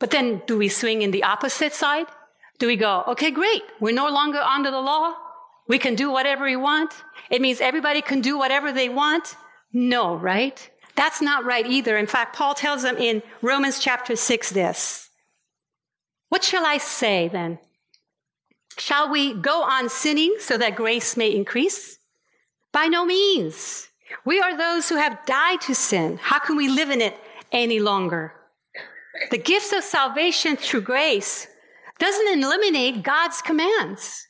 But 0.00 0.10
then 0.10 0.42
do 0.46 0.58
we 0.58 0.68
swing 0.68 1.02
in 1.02 1.10
the 1.10 1.22
opposite 1.22 1.72
side? 1.72 2.06
Do 2.58 2.66
we 2.66 2.76
go, 2.76 3.04
okay, 3.08 3.30
great. 3.30 3.62
We're 3.80 3.94
no 3.94 4.08
longer 4.08 4.38
under 4.38 4.70
the 4.70 4.80
law. 4.80 5.14
We 5.66 5.78
can 5.78 5.94
do 5.94 6.10
whatever 6.10 6.44
we 6.44 6.56
want. 6.56 6.92
It 7.30 7.40
means 7.40 7.60
everybody 7.60 8.02
can 8.02 8.20
do 8.20 8.38
whatever 8.38 8.72
they 8.72 8.88
want. 8.88 9.36
No, 9.72 10.14
right? 10.14 10.70
That's 10.94 11.20
not 11.20 11.44
right 11.44 11.66
either. 11.66 11.96
In 11.96 12.06
fact, 12.06 12.36
Paul 12.36 12.54
tells 12.54 12.82
them 12.82 12.96
in 12.96 13.22
Romans 13.42 13.78
chapter 13.78 14.14
6 14.14 14.50
this. 14.50 15.08
What 16.28 16.44
shall 16.44 16.66
I 16.66 16.78
say 16.78 17.28
then? 17.28 17.58
Shall 18.76 19.10
we 19.10 19.34
go 19.34 19.62
on 19.62 19.88
sinning 19.88 20.36
so 20.40 20.58
that 20.58 20.76
grace 20.76 21.16
may 21.16 21.34
increase? 21.34 21.98
By 22.72 22.86
no 22.86 23.04
means. 23.04 23.88
We 24.24 24.40
are 24.40 24.56
those 24.56 24.88
who 24.88 24.96
have 24.96 25.24
died 25.26 25.60
to 25.62 25.74
sin. 25.74 26.18
How 26.20 26.38
can 26.38 26.56
we 26.56 26.68
live 26.68 26.90
in 26.90 27.00
it 27.00 27.16
any 27.52 27.80
longer? 27.80 28.32
The 29.30 29.38
gifts 29.38 29.72
of 29.72 29.84
salvation 29.84 30.56
through 30.56 30.82
grace 30.82 31.46
doesn't 31.98 32.42
eliminate 32.42 33.02
God's 33.02 33.40
commands. 33.40 34.23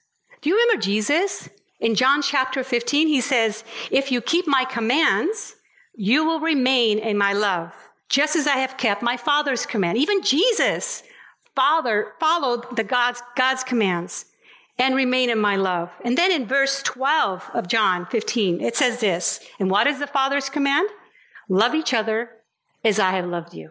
Do 0.45 0.51
you 0.51 0.59
remember 0.59 0.83
Jesus? 0.83 1.49
In 1.81 1.95
John 1.95 2.21
chapter 2.21 2.63
15, 2.63 3.09
he 3.09 3.23
says, 3.23 3.65
If 3.91 4.13
you 4.13 4.21
keep 4.21 4.47
my 4.47 4.67
commands, 4.67 5.57
you 5.95 6.27
will 6.27 6.39
remain 6.39 6.99
in 6.99 7.17
my 7.17 7.33
love, 7.33 7.73
just 8.11 8.37
as 8.37 8.47
I 8.47 8.59
have 8.59 8.77
kept 8.77 9.03
my 9.03 9.17
Father's 9.17 9.65
command. 9.65 9.97
Even 9.97 10.23
Jesus, 10.23 11.03
Father, 11.57 12.13
followed 12.21 12.77
the 12.77 12.85
God's, 12.85 13.23
God's 13.37 13.65
commands 13.65 14.27
and 14.79 14.95
remain 14.95 15.31
in 15.31 15.39
my 15.39 15.57
love. 15.57 15.89
And 16.05 16.19
then 16.19 16.31
in 16.31 16.47
verse 16.47 16.83
12 16.83 17.51
of 17.55 17.67
John 17.67 18.05
15, 18.05 18.61
it 18.61 18.77
says 18.77 19.01
this, 19.01 19.41
and 19.59 19.71
what 19.71 19.87
is 19.87 19.99
the 19.99 20.07
Father's 20.07 20.51
command? 20.51 20.91
Love 21.49 21.75
each 21.75 21.95
other 21.95 22.29
as 22.85 22.99
I 22.99 23.13
have 23.13 23.25
loved 23.25 23.55
you. 23.55 23.71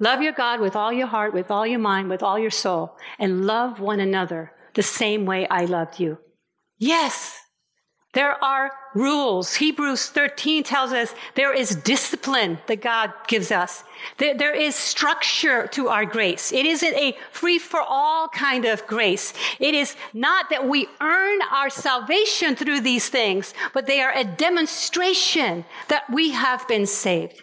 Love 0.00 0.22
your 0.22 0.32
God 0.32 0.58
with 0.58 0.74
all 0.74 0.92
your 0.92 1.06
heart, 1.06 1.32
with 1.32 1.52
all 1.52 1.64
your 1.64 1.78
mind, 1.78 2.08
with 2.08 2.24
all 2.24 2.36
your 2.36 2.50
soul, 2.50 2.96
and 3.20 3.46
love 3.46 3.78
one 3.78 4.00
another 4.00 4.50
the 4.74 4.82
same 4.82 5.26
way 5.26 5.46
I 5.48 5.64
loved 5.64 6.00
you. 6.00 6.18
Yes, 6.78 7.38
there 8.12 8.42
are 8.44 8.70
rules. 8.94 9.54
Hebrews 9.54 10.08
13 10.10 10.64
tells 10.64 10.92
us 10.92 11.14
there 11.34 11.54
is 11.54 11.74
discipline 11.76 12.58
that 12.66 12.82
God 12.82 13.10
gives 13.26 13.50
us. 13.50 13.84
There, 14.18 14.36
there 14.36 14.54
is 14.54 14.74
structure 14.74 15.66
to 15.68 15.88
our 15.88 16.04
grace. 16.04 16.52
It 16.52 16.66
isn't 16.66 16.94
a 16.94 17.16
free 17.30 17.58
for 17.58 17.80
all 17.80 18.28
kind 18.28 18.66
of 18.66 18.86
grace. 18.86 19.32
It 19.60 19.74
is 19.74 19.96
not 20.12 20.50
that 20.50 20.68
we 20.68 20.88
earn 21.00 21.38
our 21.50 21.70
salvation 21.70 22.54
through 22.54 22.80
these 22.80 23.08
things, 23.08 23.54
but 23.72 23.86
they 23.86 24.02
are 24.02 24.12
a 24.12 24.24
demonstration 24.24 25.64
that 25.88 26.04
we 26.10 26.30
have 26.32 26.68
been 26.68 26.86
saved. 26.86 27.42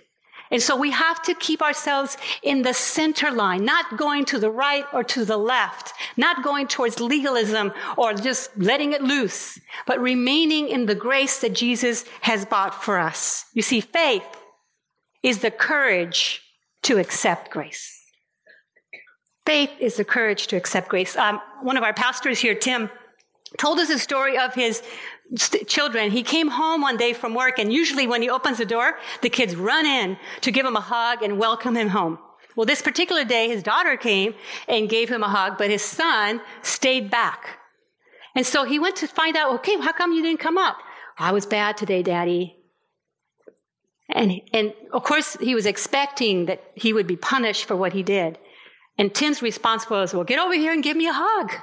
And 0.52 0.62
so 0.62 0.76
we 0.76 0.92
have 0.92 1.22
to 1.24 1.36
keep 1.36 1.62
ourselves 1.62 2.18
in 2.42 2.64
the 2.64 2.74
center 2.74 3.32
line, 3.32 3.64
not 3.66 3.98
going 3.98 4.26
to 4.26 4.40
the 4.40 4.50
right 4.50 4.86
or 4.94 5.04
to 5.04 5.24
the 5.24 5.38
left, 5.38 5.94
not 6.18 6.44
going 6.44 6.68
towards 6.68 7.00
legalism 7.00 7.72
or 7.98 8.14
just 8.14 8.58
letting 8.58 8.94
it 8.94 9.04
loose, 9.04 9.60
but 9.86 10.00
remaining 10.00 10.68
in 10.70 10.88
the 10.88 10.96
grace 10.96 11.40
that 11.40 11.54
Jesus 11.54 12.04
has 12.22 12.46
bought 12.46 12.84
for 12.84 12.98
us. 12.98 13.46
You 13.54 13.62
see, 13.62 13.82
faith 13.82 14.26
is 15.22 15.40
the 15.40 15.52
courage 15.52 16.42
to 16.84 16.98
accept 16.98 17.52
grace. 17.52 17.96
Faith 19.46 19.72
is 19.80 19.96
the 19.96 20.06
courage 20.06 20.48
to 20.48 20.56
accept 20.56 20.90
grace. 20.90 21.16
Um, 21.16 21.42
one 21.62 21.78
of 21.78 21.84
our 21.84 21.94
pastors 21.94 22.40
here, 22.40 22.56
Tim, 22.56 22.90
told 23.58 23.80
us 23.80 23.90
a 23.90 24.00
story 24.00 24.38
of 24.38 24.54
his 24.54 24.84
children. 25.68 26.12
He 26.12 26.24
came 26.24 26.48
home 26.48 26.82
one 26.82 26.98
day 26.98 27.14
from 27.14 27.34
work 27.36 27.60
and 27.60 27.72
usually 27.72 28.08
when 28.08 28.22
he 28.22 28.30
opens 28.30 28.58
the 28.58 28.66
door, 28.66 28.98
the 29.22 29.30
kids 29.30 29.56
run 29.56 29.86
in 29.86 30.18
to 30.42 30.52
give 30.52 30.66
him 30.66 30.76
a 30.76 30.82
hug 30.82 31.22
and 31.22 31.38
welcome 31.38 31.76
him 31.76 31.90
home. 31.90 32.20
Well, 32.56 32.66
this 32.66 32.82
particular 32.82 33.24
day, 33.24 33.48
his 33.48 33.64
daughter 33.64 33.96
came 33.96 34.34
and 34.68 34.90
gave 34.90 35.10
him 35.10 35.24
a 35.24 35.30
hug, 35.30 35.58
but 35.58 35.70
his 35.70 35.84
son 35.84 36.42
stayed 36.62 37.10
back. 37.10 37.60
And 38.36 38.46
so 38.46 38.64
he 38.64 38.80
went 38.80 38.98
to 38.98 39.08
find 39.08 39.38
out, 39.38 39.54
okay, 39.56 39.80
how 39.80 39.94
come 39.94 40.12
you 40.12 40.22
didn't 40.22 40.40
come 40.40 40.58
up? 40.58 40.78
I 41.18 41.32
was 41.32 41.46
bad 41.46 41.78
today, 41.78 42.04
daddy. 42.04 42.58
And, 44.10 44.42
and 44.54 44.74
of 44.92 45.04
course, 45.04 45.38
he 45.40 45.54
was 45.56 45.66
expecting 45.66 46.48
that 46.48 46.64
he 46.74 46.94
would 46.94 47.08
be 47.08 47.16
punished 47.16 47.66
for 47.66 47.76
what 47.76 47.94
he 47.94 48.02
did. 48.04 48.38
And 48.98 49.14
Tim's 49.14 49.42
response 49.42 49.90
was, 49.90 50.14
well, 50.14 50.24
get 50.24 50.40
over 50.40 50.54
here 50.54 50.74
and 50.74 50.84
give 50.84 50.98
me 50.98 51.08
a 51.08 51.14
hug. 51.14 51.54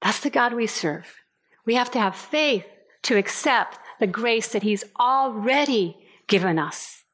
That's 0.00 0.20
the 0.20 0.30
God 0.30 0.54
we 0.54 0.66
serve. 0.66 1.06
We 1.64 1.74
have 1.74 1.90
to 1.92 2.00
have 2.00 2.16
faith 2.16 2.64
to 3.02 3.16
accept 3.16 3.78
the 4.00 4.06
grace 4.06 4.48
that 4.48 4.62
he's 4.62 4.84
already 4.98 5.96
given 6.26 6.58
us. 6.58 7.04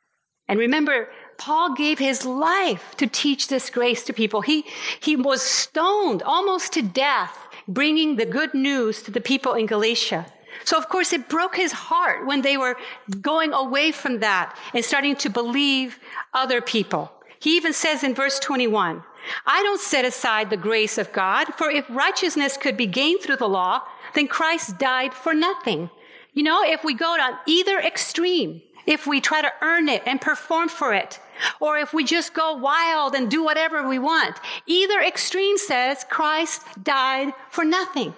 And 0.48 0.58
remember, 0.58 1.08
Paul 1.36 1.74
gave 1.74 1.98
his 1.98 2.24
life 2.24 2.96
to 2.96 3.06
teach 3.06 3.48
this 3.48 3.70
grace 3.70 4.04
to 4.04 4.12
people. 4.12 4.40
He, 4.40 4.64
he 5.00 5.14
was 5.14 5.42
stoned 5.42 6.22
almost 6.22 6.72
to 6.72 6.82
death, 6.82 7.36
bringing 7.68 8.16
the 8.16 8.26
good 8.26 8.54
news 8.54 9.02
to 9.02 9.10
the 9.10 9.20
people 9.20 9.54
in 9.54 9.66
Galatia. 9.66 10.26
So 10.64 10.76
of 10.76 10.88
course 10.88 11.12
it 11.12 11.28
broke 11.28 11.56
his 11.56 11.72
heart 11.72 12.26
when 12.26 12.42
they 12.42 12.56
were 12.56 12.76
going 13.20 13.52
away 13.52 13.92
from 13.92 14.20
that 14.20 14.56
and 14.74 14.84
starting 14.84 15.16
to 15.16 15.30
believe 15.30 15.98
other 16.34 16.60
people. 16.60 17.12
He 17.40 17.56
even 17.56 17.72
says 17.72 18.02
in 18.02 18.14
verse 18.14 18.38
21, 18.40 19.02
I 19.46 19.62
don't 19.62 19.80
set 19.80 20.04
aside 20.04 20.50
the 20.50 20.56
grace 20.56 20.98
of 20.98 21.12
God, 21.12 21.54
for 21.54 21.70
if 21.70 21.84
righteousness 21.88 22.56
could 22.56 22.76
be 22.76 22.86
gained 22.86 23.20
through 23.20 23.36
the 23.36 23.48
law, 23.48 23.82
then 24.14 24.28
Christ 24.28 24.78
died 24.78 25.14
for 25.14 25.34
nothing. 25.34 25.90
You 26.32 26.42
know, 26.42 26.62
if 26.64 26.84
we 26.84 26.94
go 26.94 27.16
to 27.16 27.38
either 27.46 27.78
extreme, 27.78 28.62
if 28.86 29.06
we 29.06 29.20
try 29.20 29.42
to 29.42 29.52
earn 29.62 29.88
it 29.88 30.02
and 30.06 30.20
perform 30.20 30.68
for 30.68 30.94
it, 30.94 31.20
or 31.60 31.78
if 31.78 31.92
we 31.92 32.04
just 32.04 32.34
go 32.34 32.56
wild 32.56 33.14
and 33.14 33.30
do 33.30 33.44
whatever 33.44 33.88
we 33.88 33.98
want, 33.98 34.38
either 34.66 35.00
extreme 35.00 35.58
says 35.58 36.04
Christ 36.08 36.62
died 36.82 37.32
for 37.50 37.64
nothing. 37.64 38.14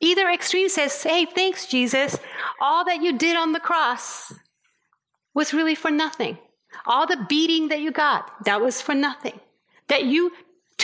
Either 0.00 0.30
extreme 0.30 0.68
says, 0.68 1.02
hey, 1.02 1.26
thanks, 1.26 1.66
Jesus. 1.66 2.18
All 2.60 2.84
that 2.84 3.02
you 3.02 3.18
did 3.18 3.36
on 3.36 3.52
the 3.52 3.60
cross 3.60 4.32
was 5.34 5.52
really 5.52 5.74
for 5.74 5.90
nothing. 5.90 6.38
All 6.86 7.06
the 7.06 7.26
beating 7.28 7.68
that 7.68 7.80
you 7.80 7.90
got, 7.90 8.44
that 8.44 8.60
was 8.60 8.80
for 8.80 8.94
nothing 8.94 9.38
that 9.88 10.04
you 10.04 10.32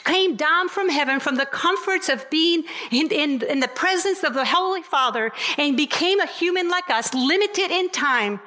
came 0.05 0.37
down 0.37 0.69
from 0.69 0.89
heaven 0.89 1.21
from 1.21 1.37
the 1.37 1.47
comforts 1.47 2.09
of 2.09 2.29
being 2.31 2.65
in, 2.91 3.11
in, 3.11 3.43
in, 3.43 3.61
the 3.61 3.69
presence 3.69 4.23
of 4.23 4.35
the 4.35 4.45
Holy 4.45 4.83
Father 4.83 5.33
and 5.59 5.77
became 5.77 6.21
a 6.21 6.27
human 6.27 6.69
like 6.69 6.91
us, 6.91 7.15
limited 7.15 7.71
in 7.71 7.91
time, 7.91 8.41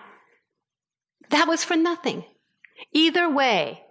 that 1.29 1.47
was 1.47 1.63
for 1.63 1.75
nothing. 1.75 2.23
Either 2.93 3.29
way 3.29 3.81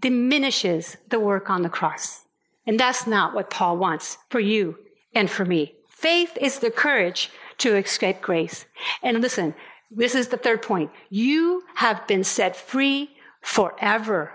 diminishes 0.00 0.96
the 1.08 1.20
work 1.20 1.50
on 1.50 1.62
the 1.62 1.68
cross. 1.68 2.22
And 2.66 2.78
that's 2.78 3.06
not 3.06 3.34
what 3.34 3.50
Paul 3.50 3.76
wants 3.76 4.18
for 4.30 4.40
you 4.40 4.78
and 5.14 5.30
for 5.30 5.44
me. 5.44 5.74
Faith 5.88 6.36
is 6.40 6.58
the 6.58 6.70
courage 6.70 7.30
to 7.58 7.76
escape 7.76 8.20
grace. 8.20 8.66
And 9.02 9.20
listen, 9.20 9.54
this 9.90 10.14
is 10.14 10.28
the 10.28 10.36
third 10.36 10.62
point. 10.62 10.90
You 11.10 11.62
have 11.76 12.06
been 12.06 12.24
set 12.24 12.56
free 12.56 13.10
forever 13.40 14.32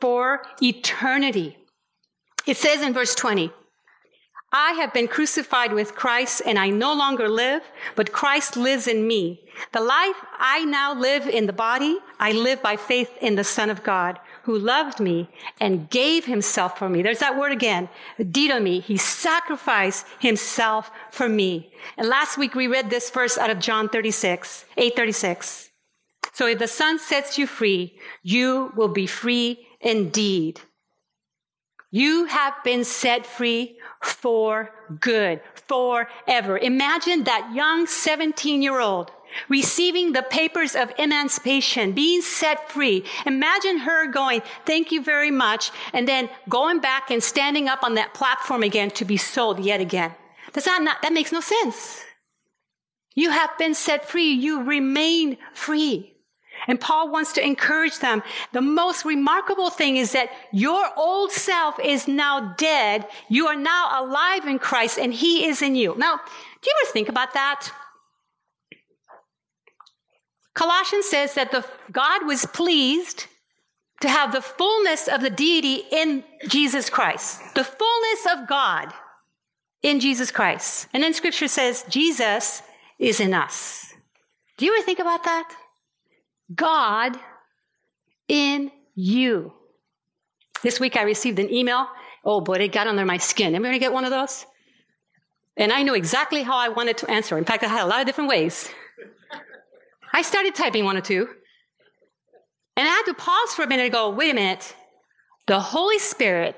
for 0.00 0.42
eternity. 0.60 1.56
It 2.46 2.56
says 2.56 2.82
in 2.82 2.92
verse 2.92 3.14
20, 3.14 3.50
I 4.52 4.72
have 4.74 4.92
been 4.92 5.08
crucified 5.08 5.72
with 5.72 5.96
Christ 5.96 6.42
and 6.46 6.58
I 6.58 6.68
no 6.70 6.94
longer 6.94 7.28
live, 7.28 7.62
but 7.96 8.12
Christ 8.12 8.56
lives 8.56 8.86
in 8.86 9.06
me. 9.06 9.40
The 9.72 9.80
life 9.80 10.16
I 10.38 10.64
now 10.64 10.94
live 10.94 11.26
in 11.26 11.46
the 11.46 11.52
body, 11.52 11.98
I 12.20 12.32
live 12.32 12.62
by 12.62 12.76
faith 12.76 13.10
in 13.20 13.34
the 13.34 13.42
Son 13.42 13.68
of 13.68 13.82
God 13.82 14.20
who 14.44 14.56
loved 14.56 15.00
me 15.00 15.28
and 15.58 15.90
gave 15.90 16.26
himself 16.26 16.78
for 16.78 16.88
me. 16.88 17.02
There's 17.02 17.18
that 17.18 17.36
word 17.36 17.50
again, 17.50 17.88
didomi. 18.20 18.82
He 18.82 18.96
sacrificed 18.96 20.06
himself 20.20 20.90
for 21.10 21.28
me. 21.28 21.72
And 21.96 22.08
last 22.08 22.38
week 22.38 22.54
we 22.54 22.68
read 22.68 22.90
this 22.90 23.10
verse 23.10 23.38
out 23.38 23.50
of 23.50 23.58
John 23.58 23.88
36, 23.88 24.66
836. 24.76 25.70
So 26.32 26.46
if 26.46 26.58
the 26.58 26.68
Son 26.68 26.98
sets 26.98 27.38
you 27.38 27.46
free, 27.46 27.98
you 28.22 28.72
will 28.76 28.88
be 28.88 29.06
free 29.06 29.66
indeed. 29.80 30.60
You 31.94 32.24
have 32.24 32.54
been 32.64 32.82
set 32.82 33.24
free 33.24 33.78
for 34.02 34.68
good, 34.98 35.40
forever. 35.54 36.58
Imagine 36.58 37.22
that 37.22 37.52
young 37.54 37.86
17 37.86 38.62
year 38.62 38.80
old 38.80 39.12
receiving 39.48 40.12
the 40.12 40.24
papers 40.24 40.74
of 40.74 40.92
emancipation, 40.98 41.92
being 41.92 42.20
set 42.20 42.68
free. 42.68 43.04
Imagine 43.26 43.78
her 43.78 44.08
going, 44.08 44.42
thank 44.66 44.90
you 44.90 45.04
very 45.04 45.30
much, 45.30 45.70
and 45.92 46.08
then 46.08 46.28
going 46.48 46.80
back 46.80 47.12
and 47.12 47.22
standing 47.22 47.68
up 47.68 47.84
on 47.84 47.94
that 47.94 48.12
platform 48.12 48.64
again 48.64 48.90
to 48.90 49.04
be 49.04 49.16
sold 49.16 49.60
yet 49.60 49.80
again. 49.80 50.12
Does 50.52 50.64
that 50.64 50.82
not, 50.82 51.00
that 51.02 51.12
makes 51.12 51.30
no 51.30 51.40
sense. 51.40 52.02
You 53.14 53.30
have 53.30 53.56
been 53.56 53.74
set 53.74 54.08
free. 54.08 54.32
You 54.32 54.64
remain 54.64 55.38
free. 55.52 56.13
And 56.66 56.80
Paul 56.80 57.10
wants 57.10 57.32
to 57.34 57.44
encourage 57.44 57.98
them. 57.98 58.22
The 58.52 58.60
most 58.60 59.04
remarkable 59.04 59.70
thing 59.70 59.96
is 59.96 60.12
that 60.12 60.30
your 60.52 60.86
old 60.96 61.30
self 61.30 61.78
is 61.78 62.08
now 62.08 62.54
dead. 62.56 63.06
You 63.28 63.48
are 63.48 63.56
now 63.56 64.04
alive 64.04 64.46
in 64.46 64.58
Christ 64.58 64.98
and 64.98 65.12
he 65.12 65.46
is 65.46 65.62
in 65.62 65.76
you. 65.76 65.94
Now, 65.96 66.16
do 66.16 66.70
you 66.70 66.74
ever 66.82 66.92
think 66.92 67.08
about 67.08 67.34
that? 67.34 67.70
Colossians 70.54 71.06
says 71.08 71.34
that 71.34 71.50
the, 71.50 71.64
God 71.90 72.26
was 72.26 72.46
pleased 72.46 73.26
to 74.00 74.08
have 74.08 74.32
the 74.32 74.40
fullness 74.40 75.08
of 75.08 75.20
the 75.20 75.30
deity 75.30 75.82
in 75.90 76.24
Jesus 76.48 76.88
Christ. 76.88 77.40
The 77.54 77.64
fullness 77.64 78.26
of 78.32 78.48
God 78.48 78.92
in 79.82 80.00
Jesus 80.00 80.30
Christ. 80.30 80.88
And 80.92 81.02
then 81.02 81.12
scripture 81.12 81.48
says 81.48 81.84
Jesus 81.88 82.62
is 82.98 83.20
in 83.20 83.34
us. 83.34 83.92
Do 84.56 84.64
you 84.64 84.74
ever 84.74 84.84
think 84.84 84.98
about 84.98 85.24
that? 85.24 85.54
God 86.54 87.16
in 88.28 88.70
you. 88.94 89.52
This 90.62 90.80
week 90.80 90.96
I 90.96 91.02
received 91.02 91.38
an 91.38 91.52
email. 91.52 91.86
Oh 92.24 92.40
boy, 92.40 92.54
it 92.54 92.72
got 92.72 92.86
under 92.86 93.04
my 93.04 93.18
skin. 93.18 93.54
Am 93.54 93.62
I 93.62 93.68
going 93.68 93.74
to 93.74 93.78
get 93.78 93.92
one 93.92 94.04
of 94.04 94.10
those? 94.10 94.46
And 95.56 95.72
I 95.72 95.82
knew 95.82 95.94
exactly 95.94 96.42
how 96.42 96.56
I 96.56 96.68
wanted 96.68 96.98
to 96.98 97.10
answer. 97.10 97.38
In 97.38 97.44
fact, 97.44 97.62
I 97.62 97.68
had 97.68 97.84
a 97.84 97.86
lot 97.86 98.00
of 98.00 98.06
different 98.06 98.30
ways. 98.30 98.68
I 100.12 100.22
started 100.22 100.54
typing 100.54 100.84
one 100.84 100.96
or 100.96 101.00
two. 101.00 101.28
And 102.76 102.88
I 102.88 102.90
had 102.90 103.04
to 103.04 103.14
pause 103.14 103.54
for 103.54 103.62
a 103.62 103.68
minute 103.68 103.84
and 103.84 103.92
go, 103.92 104.10
wait 104.10 104.30
a 104.30 104.34
minute. 104.34 104.74
The 105.46 105.60
Holy 105.60 105.98
Spirit, 105.98 106.56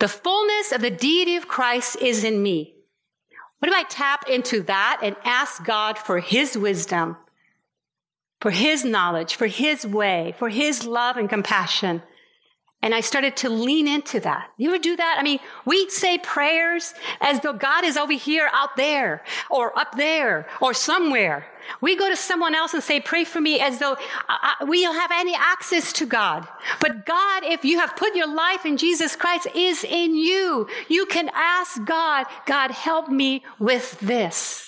the 0.00 0.08
fullness 0.08 0.72
of 0.72 0.80
the 0.80 0.90
deity 0.90 1.36
of 1.36 1.46
Christ 1.46 1.98
is 2.00 2.24
in 2.24 2.42
me. 2.42 2.74
What 3.58 3.70
if 3.70 3.74
I 3.74 3.84
tap 3.84 4.28
into 4.28 4.62
that 4.62 5.00
and 5.02 5.16
ask 5.24 5.64
God 5.64 5.98
for 5.98 6.18
His 6.18 6.56
wisdom 6.56 7.16
for 8.40 8.50
his 8.50 8.84
knowledge, 8.84 9.34
for 9.34 9.46
his 9.46 9.86
way, 9.86 10.34
for 10.38 10.48
his 10.48 10.86
love 10.86 11.16
and 11.16 11.28
compassion. 11.28 12.02
And 12.82 12.94
I 12.94 13.00
started 13.00 13.36
to 13.38 13.48
lean 13.48 13.88
into 13.88 14.20
that. 14.20 14.50
You 14.58 14.68
ever 14.68 14.78
do 14.78 14.94
that? 14.94 15.16
I 15.18 15.22
mean, 15.22 15.40
we 15.64 15.88
say 15.88 16.18
prayers 16.18 16.94
as 17.20 17.40
though 17.40 17.54
God 17.54 17.84
is 17.84 17.96
over 17.96 18.12
here, 18.12 18.48
out 18.52 18.76
there, 18.76 19.24
or 19.50 19.76
up 19.76 19.96
there, 19.96 20.46
or 20.60 20.74
somewhere. 20.74 21.46
We 21.80 21.96
go 21.96 22.08
to 22.08 22.14
someone 22.14 22.54
else 22.54 22.74
and 22.74 22.82
say, 22.82 23.00
pray 23.00 23.24
for 23.24 23.40
me 23.40 23.58
as 23.58 23.78
though 23.78 23.94
uh, 23.94 23.96
uh, 24.28 24.66
we 24.66 24.82
don't 24.82 24.94
have 24.94 25.10
any 25.12 25.34
access 25.34 25.92
to 25.94 26.06
God. 26.06 26.46
But 26.80 27.06
God, 27.06 27.42
if 27.44 27.64
you 27.64 27.80
have 27.80 27.96
put 27.96 28.14
your 28.14 28.32
life 28.32 28.64
in 28.64 28.76
Jesus 28.76 29.16
Christ, 29.16 29.48
is 29.54 29.82
in 29.82 30.14
you. 30.14 30.68
You 30.86 31.06
can 31.06 31.28
ask 31.34 31.82
God, 31.84 32.26
God, 32.44 32.70
help 32.70 33.08
me 33.08 33.42
with 33.58 33.98
this. 34.00 34.65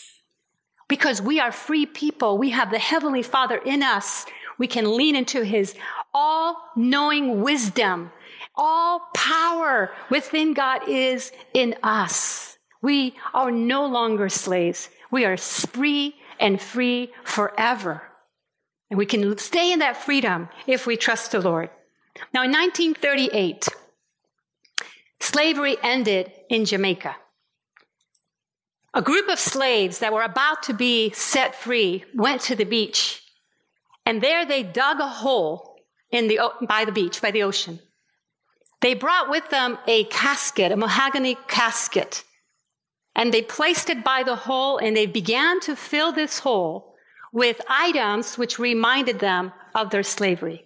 Because 0.88 1.20
we 1.20 1.38
are 1.38 1.52
free 1.52 1.86
people. 1.86 2.38
We 2.38 2.50
have 2.50 2.70
the 2.70 2.78
Heavenly 2.78 3.22
Father 3.22 3.58
in 3.58 3.82
us. 3.82 4.26
We 4.58 4.66
can 4.66 4.96
lean 4.96 5.14
into 5.14 5.44
His 5.44 5.74
all 6.14 6.56
knowing 6.74 7.42
wisdom. 7.42 8.10
All 8.56 9.02
power 9.14 9.90
within 10.10 10.54
God 10.54 10.88
is 10.88 11.30
in 11.54 11.76
us. 11.82 12.58
We 12.82 13.14
are 13.34 13.50
no 13.50 13.86
longer 13.86 14.28
slaves. 14.28 14.88
We 15.10 15.24
are 15.24 15.36
free 15.36 16.16
and 16.40 16.60
free 16.60 17.12
forever. 17.24 18.02
And 18.90 18.98
we 18.98 19.06
can 19.06 19.36
stay 19.38 19.72
in 19.72 19.80
that 19.80 19.96
freedom 19.96 20.48
if 20.66 20.86
we 20.86 20.96
trust 20.96 21.32
the 21.32 21.40
Lord. 21.40 21.70
Now, 22.32 22.42
in 22.42 22.52
1938, 22.52 23.68
slavery 25.20 25.76
ended 25.82 26.32
in 26.48 26.64
Jamaica. 26.64 27.16
A 28.98 29.02
group 29.10 29.28
of 29.28 29.38
slaves 29.38 30.00
that 30.00 30.12
were 30.12 30.24
about 30.24 30.64
to 30.64 30.74
be 30.74 31.12
set 31.12 31.54
free 31.54 32.04
went 32.16 32.40
to 32.42 32.56
the 32.56 32.64
beach, 32.64 33.22
and 34.04 34.20
there 34.20 34.44
they 34.44 34.64
dug 34.64 34.98
a 34.98 35.06
hole 35.06 35.76
in 36.10 36.26
the, 36.26 36.40
by 36.66 36.84
the 36.84 36.90
beach, 36.90 37.22
by 37.22 37.30
the 37.30 37.44
ocean. 37.44 37.78
They 38.80 38.94
brought 38.94 39.30
with 39.30 39.50
them 39.50 39.78
a 39.86 40.02
casket, 40.06 40.72
a 40.72 40.76
mahogany 40.76 41.36
casket, 41.46 42.24
and 43.14 43.32
they 43.32 43.40
placed 43.40 43.88
it 43.88 44.02
by 44.02 44.24
the 44.24 44.34
hole 44.34 44.78
and 44.78 44.96
they 44.96 45.06
began 45.06 45.60
to 45.60 45.76
fill 45.76 46.10
this 46.10 46.40
hole 46.40 46.96
with 47.32 47.60
items 47.68 48.36
which 48.36 48.58
reminded 48.58 49.20
them 49.20 49.52
of 49.76 49.90
their 49.90 50.02
slavery. 50.02 50.64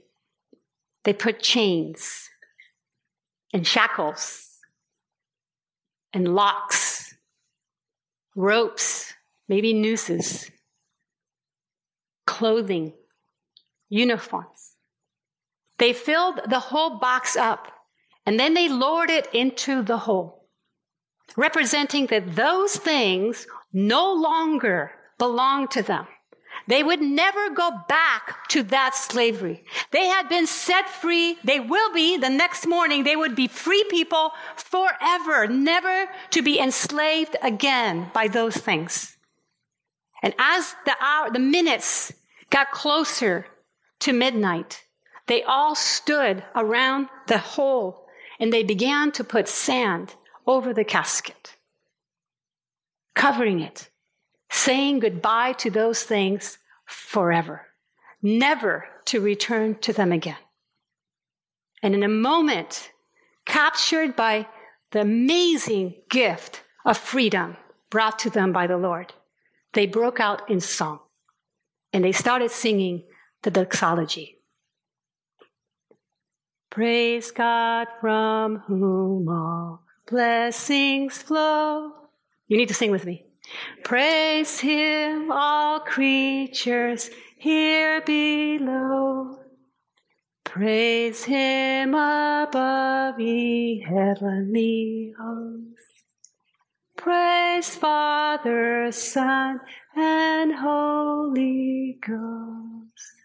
They 1.04 1.12
put 1.12 1.42
chains 1.42 2.30
and 3.52 3.66
shackles 3.66 4.48
and 6.14 6.34
locks 6.34 6.91
ropes, 8.34 9.12
maybe 9.48 9.72
nooses, 9.72 10.50
clothing, 12.26 12.92
uniforms. 13.88 14.72
They 15.78 15.92
filled 15.92 16.40
the 16.48 16.60
whole 16.60 16.98
box 16.98 17.36
up 17.36 17.68
and 18.24 18.38
then 18.38 18.54
they 18.54 18.68
lowered 18.68 19.10
it 19.10 19.28
into 19.32 19.82
the 19.82 19.98
hole, 19.98 20.48
representing 21.36 22.06
that 22.06 22.36
those 22.36 22.76
things 22.76 23.46
no 23.72 24.12
longer 24.12 24.92
belong 25.18 25.68
to 25.68 25.82
them. 25.82 26.06
They 26.66 26.82
would 26.82 27.00
never 27.00 27.50
go 27.50 27.70
back 27.88 28.48
to 28.48 28.62
that 28.64 28.94
slavery. 28.94 29.64
They 29.90 30.06
had 30.06 30.28
been 30.28 30.46
set 30.46 30.88
free. 30.88 31.38
They 31.42 31.60
will 31.60 31.92
be 31.92 32.16
the 32.16 32.30
next 32.30 32.66
morning. 32.66 33.04
They 33.04 33.16
would 33.16 33.34
be 33.34 33.48
free 33.48 33.84
people 33.90 34.32
forever, 34.56 35.46
never 35.48 36.08
to 36.30 36.42
be 36.42 36.60
enslaved 36.60 37.36
again 37.42 38.10
by 38.14 38.28
those 38.28 38.56
things. 38.56 39.16
And 40.22 40.34
as 40.38 40.74
the 40.84 40.94
hour, 41.00 41.30
the 41.30 41.40
minutes 41.40 42.12
got 42.50 42.70
closer 42.70 43.46
to 44.00 44.12
midnight, 44.12 44.84
they 45.26 45.42
all 45.42 45.74
stood 45.74 46.44
around 46.54 47.08
the 47.26 47.38
hole 47.38 48.06
and 48.38 48.52
they 48.52 48.62
began 48.62 49.12
to 49.12 49.24
put 49.24 49.48
sand 49.48 50.14
over 50.46 50.72
the 50.72 50.84
casket, 50.84 51.56
covering 53.14 53.60
it 53.60 53.88
saying 54.52 55.00
goodbye 55.00 55.54
to 55.54 55.70
those 55.70 56.02
things 56.02 56.58
forever, 56.84 57.66
never 58.20 58.84
to 59.06 59.18
return 59.18 59.74
to 59.80 59.94
them 59.94 60.12
again. 60.12 60.36
And 61.82 61.94
in 61.94 62.02
a 62.02 62.08
moment, 62.08 62.90
captured 63.46 64.14
by 64.14 64.46
the 64.90 65.00
amazing 65.00 65.94
gift 66.10 66.62
of 66.84 66.98
freedom 66.98 67.56
brought 67.88 68.18
to 68.20 68.30
them 68.30 68.52
by 68.52 68.66
the 68.66 68.76
Lord, 68.76 69.14
they 69.72 69.86
broke 69.86 70.20
out 70.20 70.50
in 70.50 70.60
song 70.60 71.00
and 71.94 72.04
they 72.04 72.12
started 72.12 72.50
singing 72.50 73.04
the 73.42 73.50
doxology. 73.50 74.36
Praise 76.70 77.30
God 77.30 77.88
from 78.02 78.58
whom 78.66 79.28
all 79.28 79.82
blessings 80.06 81.18
flow. 81.18 81.92
You 82.48 82.58
need 82.58 82.68
to 82.68 82.74
sing 82.74 82.90
with 82.90 83.06
me. 83.06 83.31
Praise 83.84 84.60
him, 84.60 85.30
all 85.30 85.80
creatures 85.80 87.10
here 87.36 88.00
below. 88.00 89.38
Praise 90.44 91.24
him 91.24 91.94
above, 91.94 93.18
ye 93.18 93.80
heavenly 93.80 95.14
hosts. 95.18 96.04
Praise 96.96 97.74
Father, 97.74 98.92
Son, 98.92 99.60
and 99.96 100.54
Holy 100.54 101.98
Ghost. 102.06 103.16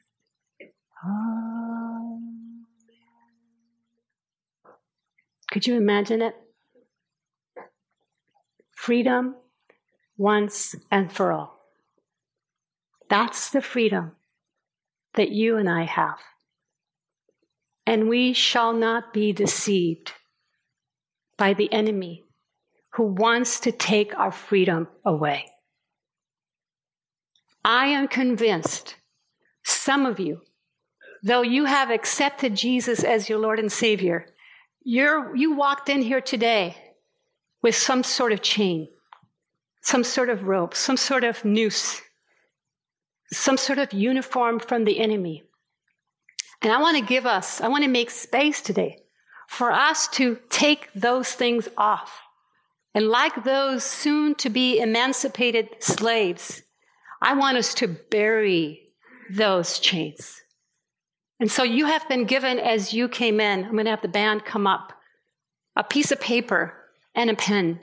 Amen. 1.06 2.65
Could 5.51 5.67
you 5.67 5.75
imagine 5.75 6.21
it? 6.21 6.36
Freedom 8.71 9.36
once 10.17 10.75
and 10.91 11.12
for 11.12 11.32
all. 11.32 11.60
That's 13.10 13.51
the 13.51 13.62
freedom 13.62 14.13
that 15.15 15.30
you 15.32 15.58
and 15.58 15.69
I 15.69 15.84
have. 15.84 16.19
and 17.86 18.10
we 18.10 18.34
shall 18.34 18.73
not 18.73 19.13
be 19.13 19.32
deceived 19.32 20.13
by 21.38 21.53
the 21.53 21.71
enemy 21.71 22.25
who 22.93 23.03
wants 23.03 23.62
to 23.62 23.71
take 23.71 24.17
our 24.19 24.32
freedom 24.32 24.88
away. 25.06 25.45
I 27.63 27.88
am 27.88 28.08
convinced 28.08 28.95
some 29.63 30.06
of 30.06 30.19
you, 30.19 30.41
though 31.23 31.43
you 31.43 31.65
have 31.65 31.89
accepted 31.91 32.56
Jesus 32.56 33.03
as 33.03 33.30
your 33.30 33.39
Lord 33.39 33.60
and 33.60 33.71
Savior, 33.71 34.27
you 34.84 35.53
walked 35.56 35.89
in 35.89 36.01
here 36.01 36.21
today 36.21 36.75
with 37.62 37.75
some 37.75 38.03
sort 38.03 38.32
of 38.34 38.41
chain, 38.41 38.89
some 39.88 40.04
sort 40.04 40.30
of 40.30 40.43
rope, 40.43 40.76
some 40.76 40.97
sort 40.97 41.23
of 41.23 41.45
noose, 41.45 42.02
some 43.32 43.56
sort 43.56 43.80
of 43.80 43.93
uniform 43.93 44.60
from 44.60 44.84
the 44.84 45.00
enemy. 45.00 45.43
And 46.62 46.73
I 46.73 46.82
want 46.82 46.97
to 46.97 47.04
give 47.06 47.26
us, 47.26 47.62
I 47.62 47.69
want 47.69 47.86
to 47.86 47.89
make 47.89 48.10
space 48.10 48.62
today 48.62 48.97
for 49.47 49.71
us 49.71 50.10
to 50.10 50.39
take 50.50 50.89
those 50.93 51.32
things 51.32 51.69
off. 51.78 52.19
And 52.93 53.08
like 53.08 53.45
those 53.45 53.86
soon 53.86 54.36
to 54.36 54.50
be 54.50 54.78
emancipated 54.80 55.69
slaves, 55.80 56.62
I 57.21 57.36
want 57.36 57.56
us 57.56 57.73
to 57.76 57.88
bury 57.88 58.89
those 59.32 59.80
chains. 59.80 60.41
And 61.39 61.50
so 61.50 61.63
you 61.63 61.86
have 61.86 62.10
been 62.10 62.26
given 62.26 62.60
as 62.60 62.93
you 62.93 63.08
came 63.08 63.39
in, 63.39 63.63
I'm 63.63 63.71
going 63.71 63.86
to 63.86 63.91
have 63.91 64.02
the 64.02 64.10
band 64.10 64.43
come 64.43 64.67
up, 64.67 64.91
a 65.78 65.84
piece 65.86 66.12
of 66.12 66.19
paper 66.19 66.73
and 67.15 67.30
a 67.30 67.36
pen. 67.36 67.80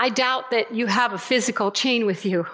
I 0.00 0.10
doubt 0.10 0.52
that 0.52 0.72
you 0.72 0.86
have 0.86 1.12
a 1.12 1.18
physical 1.18 1.72
chain 1.72 2.06
with 2.06 2.24
you. 2.24 2.46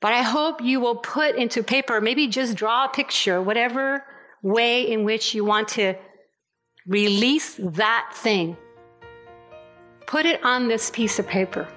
But 0.00 0.12
I 0.12 0.22
hope 0.22 0.60
you 0.60 0.80
will 0.80 0.96
put 0.96 1.36
into 1.36 1.62
paper, 1.62 2.00
maybe 2.00 2.26
just 2.26 2.56
draw 2.56 2.86
a 2.86 2.88
picture, 2.88 3.40
whatever 3.40 4.04
way 4.42 4.90
in 4.90 5.04
which 5.04 5.32
you 5.32 5.44
want 5.44 5.68
to 5.68 5.94
release 6.88 7.54
that 7.62 8.10
thing. 8.14 8.56
Put 10.08 10.26
it 10.26 10.44
on 10.44 10.66
this 10.66 10.90
piece 10.90 11.20
of 11.20 11.28
paper. 11.28 11.68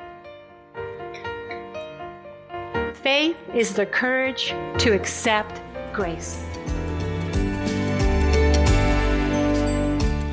Faith 2.96 3.38
is 3.54 3.76
the 3.76 3.86
courage 3.86 4.48
to 4.80 4.94
accept 4.94 5.62
grace. 5.94 6.44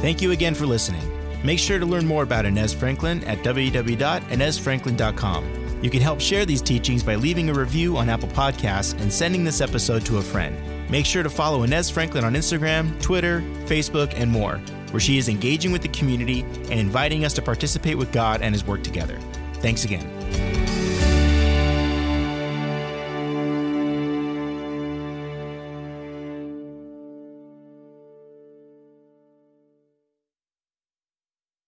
Thank 0.00 0.22
you 0.22 0.31
again 0.31 0.55
for 0.55 0.64
listening. 0.64 1.12
Make 1.44 1.59
sure 1.59 1.78
to 1.78 1.87
learn 1.87 2.07
more 2.07 2.22
about 2.22 2.46
Inez 2.46 2.72
Franklin 2.72 3.22
at 3.24 3.38
www.inezfranklin.com. 3.38 5.81
You 5.83 5.90
can 5.90 6.00
help 6.00 6.20
share 6.20 6.46
these 6.46 6.62
teachings 6.62 7.02
by 7.02 7.16
leaving 7.16 7.50
a 7.50 7.55
review 7.55 7.96
on 7.96 8.09
Apple 8.09 8.28
Podcasts 8.28 8.96
and 9.00 9.12
sending 9.12 9.42
this 9.42 9.61
episode 9.61 10.07
to 10.07 10.18
a 10.18 10.22
friend. 10.22 10.57
Make 10.88 11.07
sure 11.07 11.24
to 11.24 11.31
follow 11.31 11.64
Inez 11.64 11.90
Franklin 11.90 12.24
on 12.24 12.35
Instagram, 12.35 13.02
Twitter, 13.02 13.40
Facebook, 13.64 14.12
and 14.14 14.31
more, 14.31 14.59
where 14.92 15.00
she 15.00 15.18
is 15.18 15.28
engaging 15.28 15.72
with 15.72 15.83
the 15.83 15.88
community 15.88 16.42
and 16.42 16.78
inviting 16.78 17.24
us 17.24 17.33
to 17.35 17.42
participate 17.42 17.98
with 17.98 18.12
God 18.12 18.42
and 18.42 18.55
His 18.55 18.64
work 18.64 18.85
together. 18.85 19.18
Thanks 19.55 19.85
again. 19.85 20.62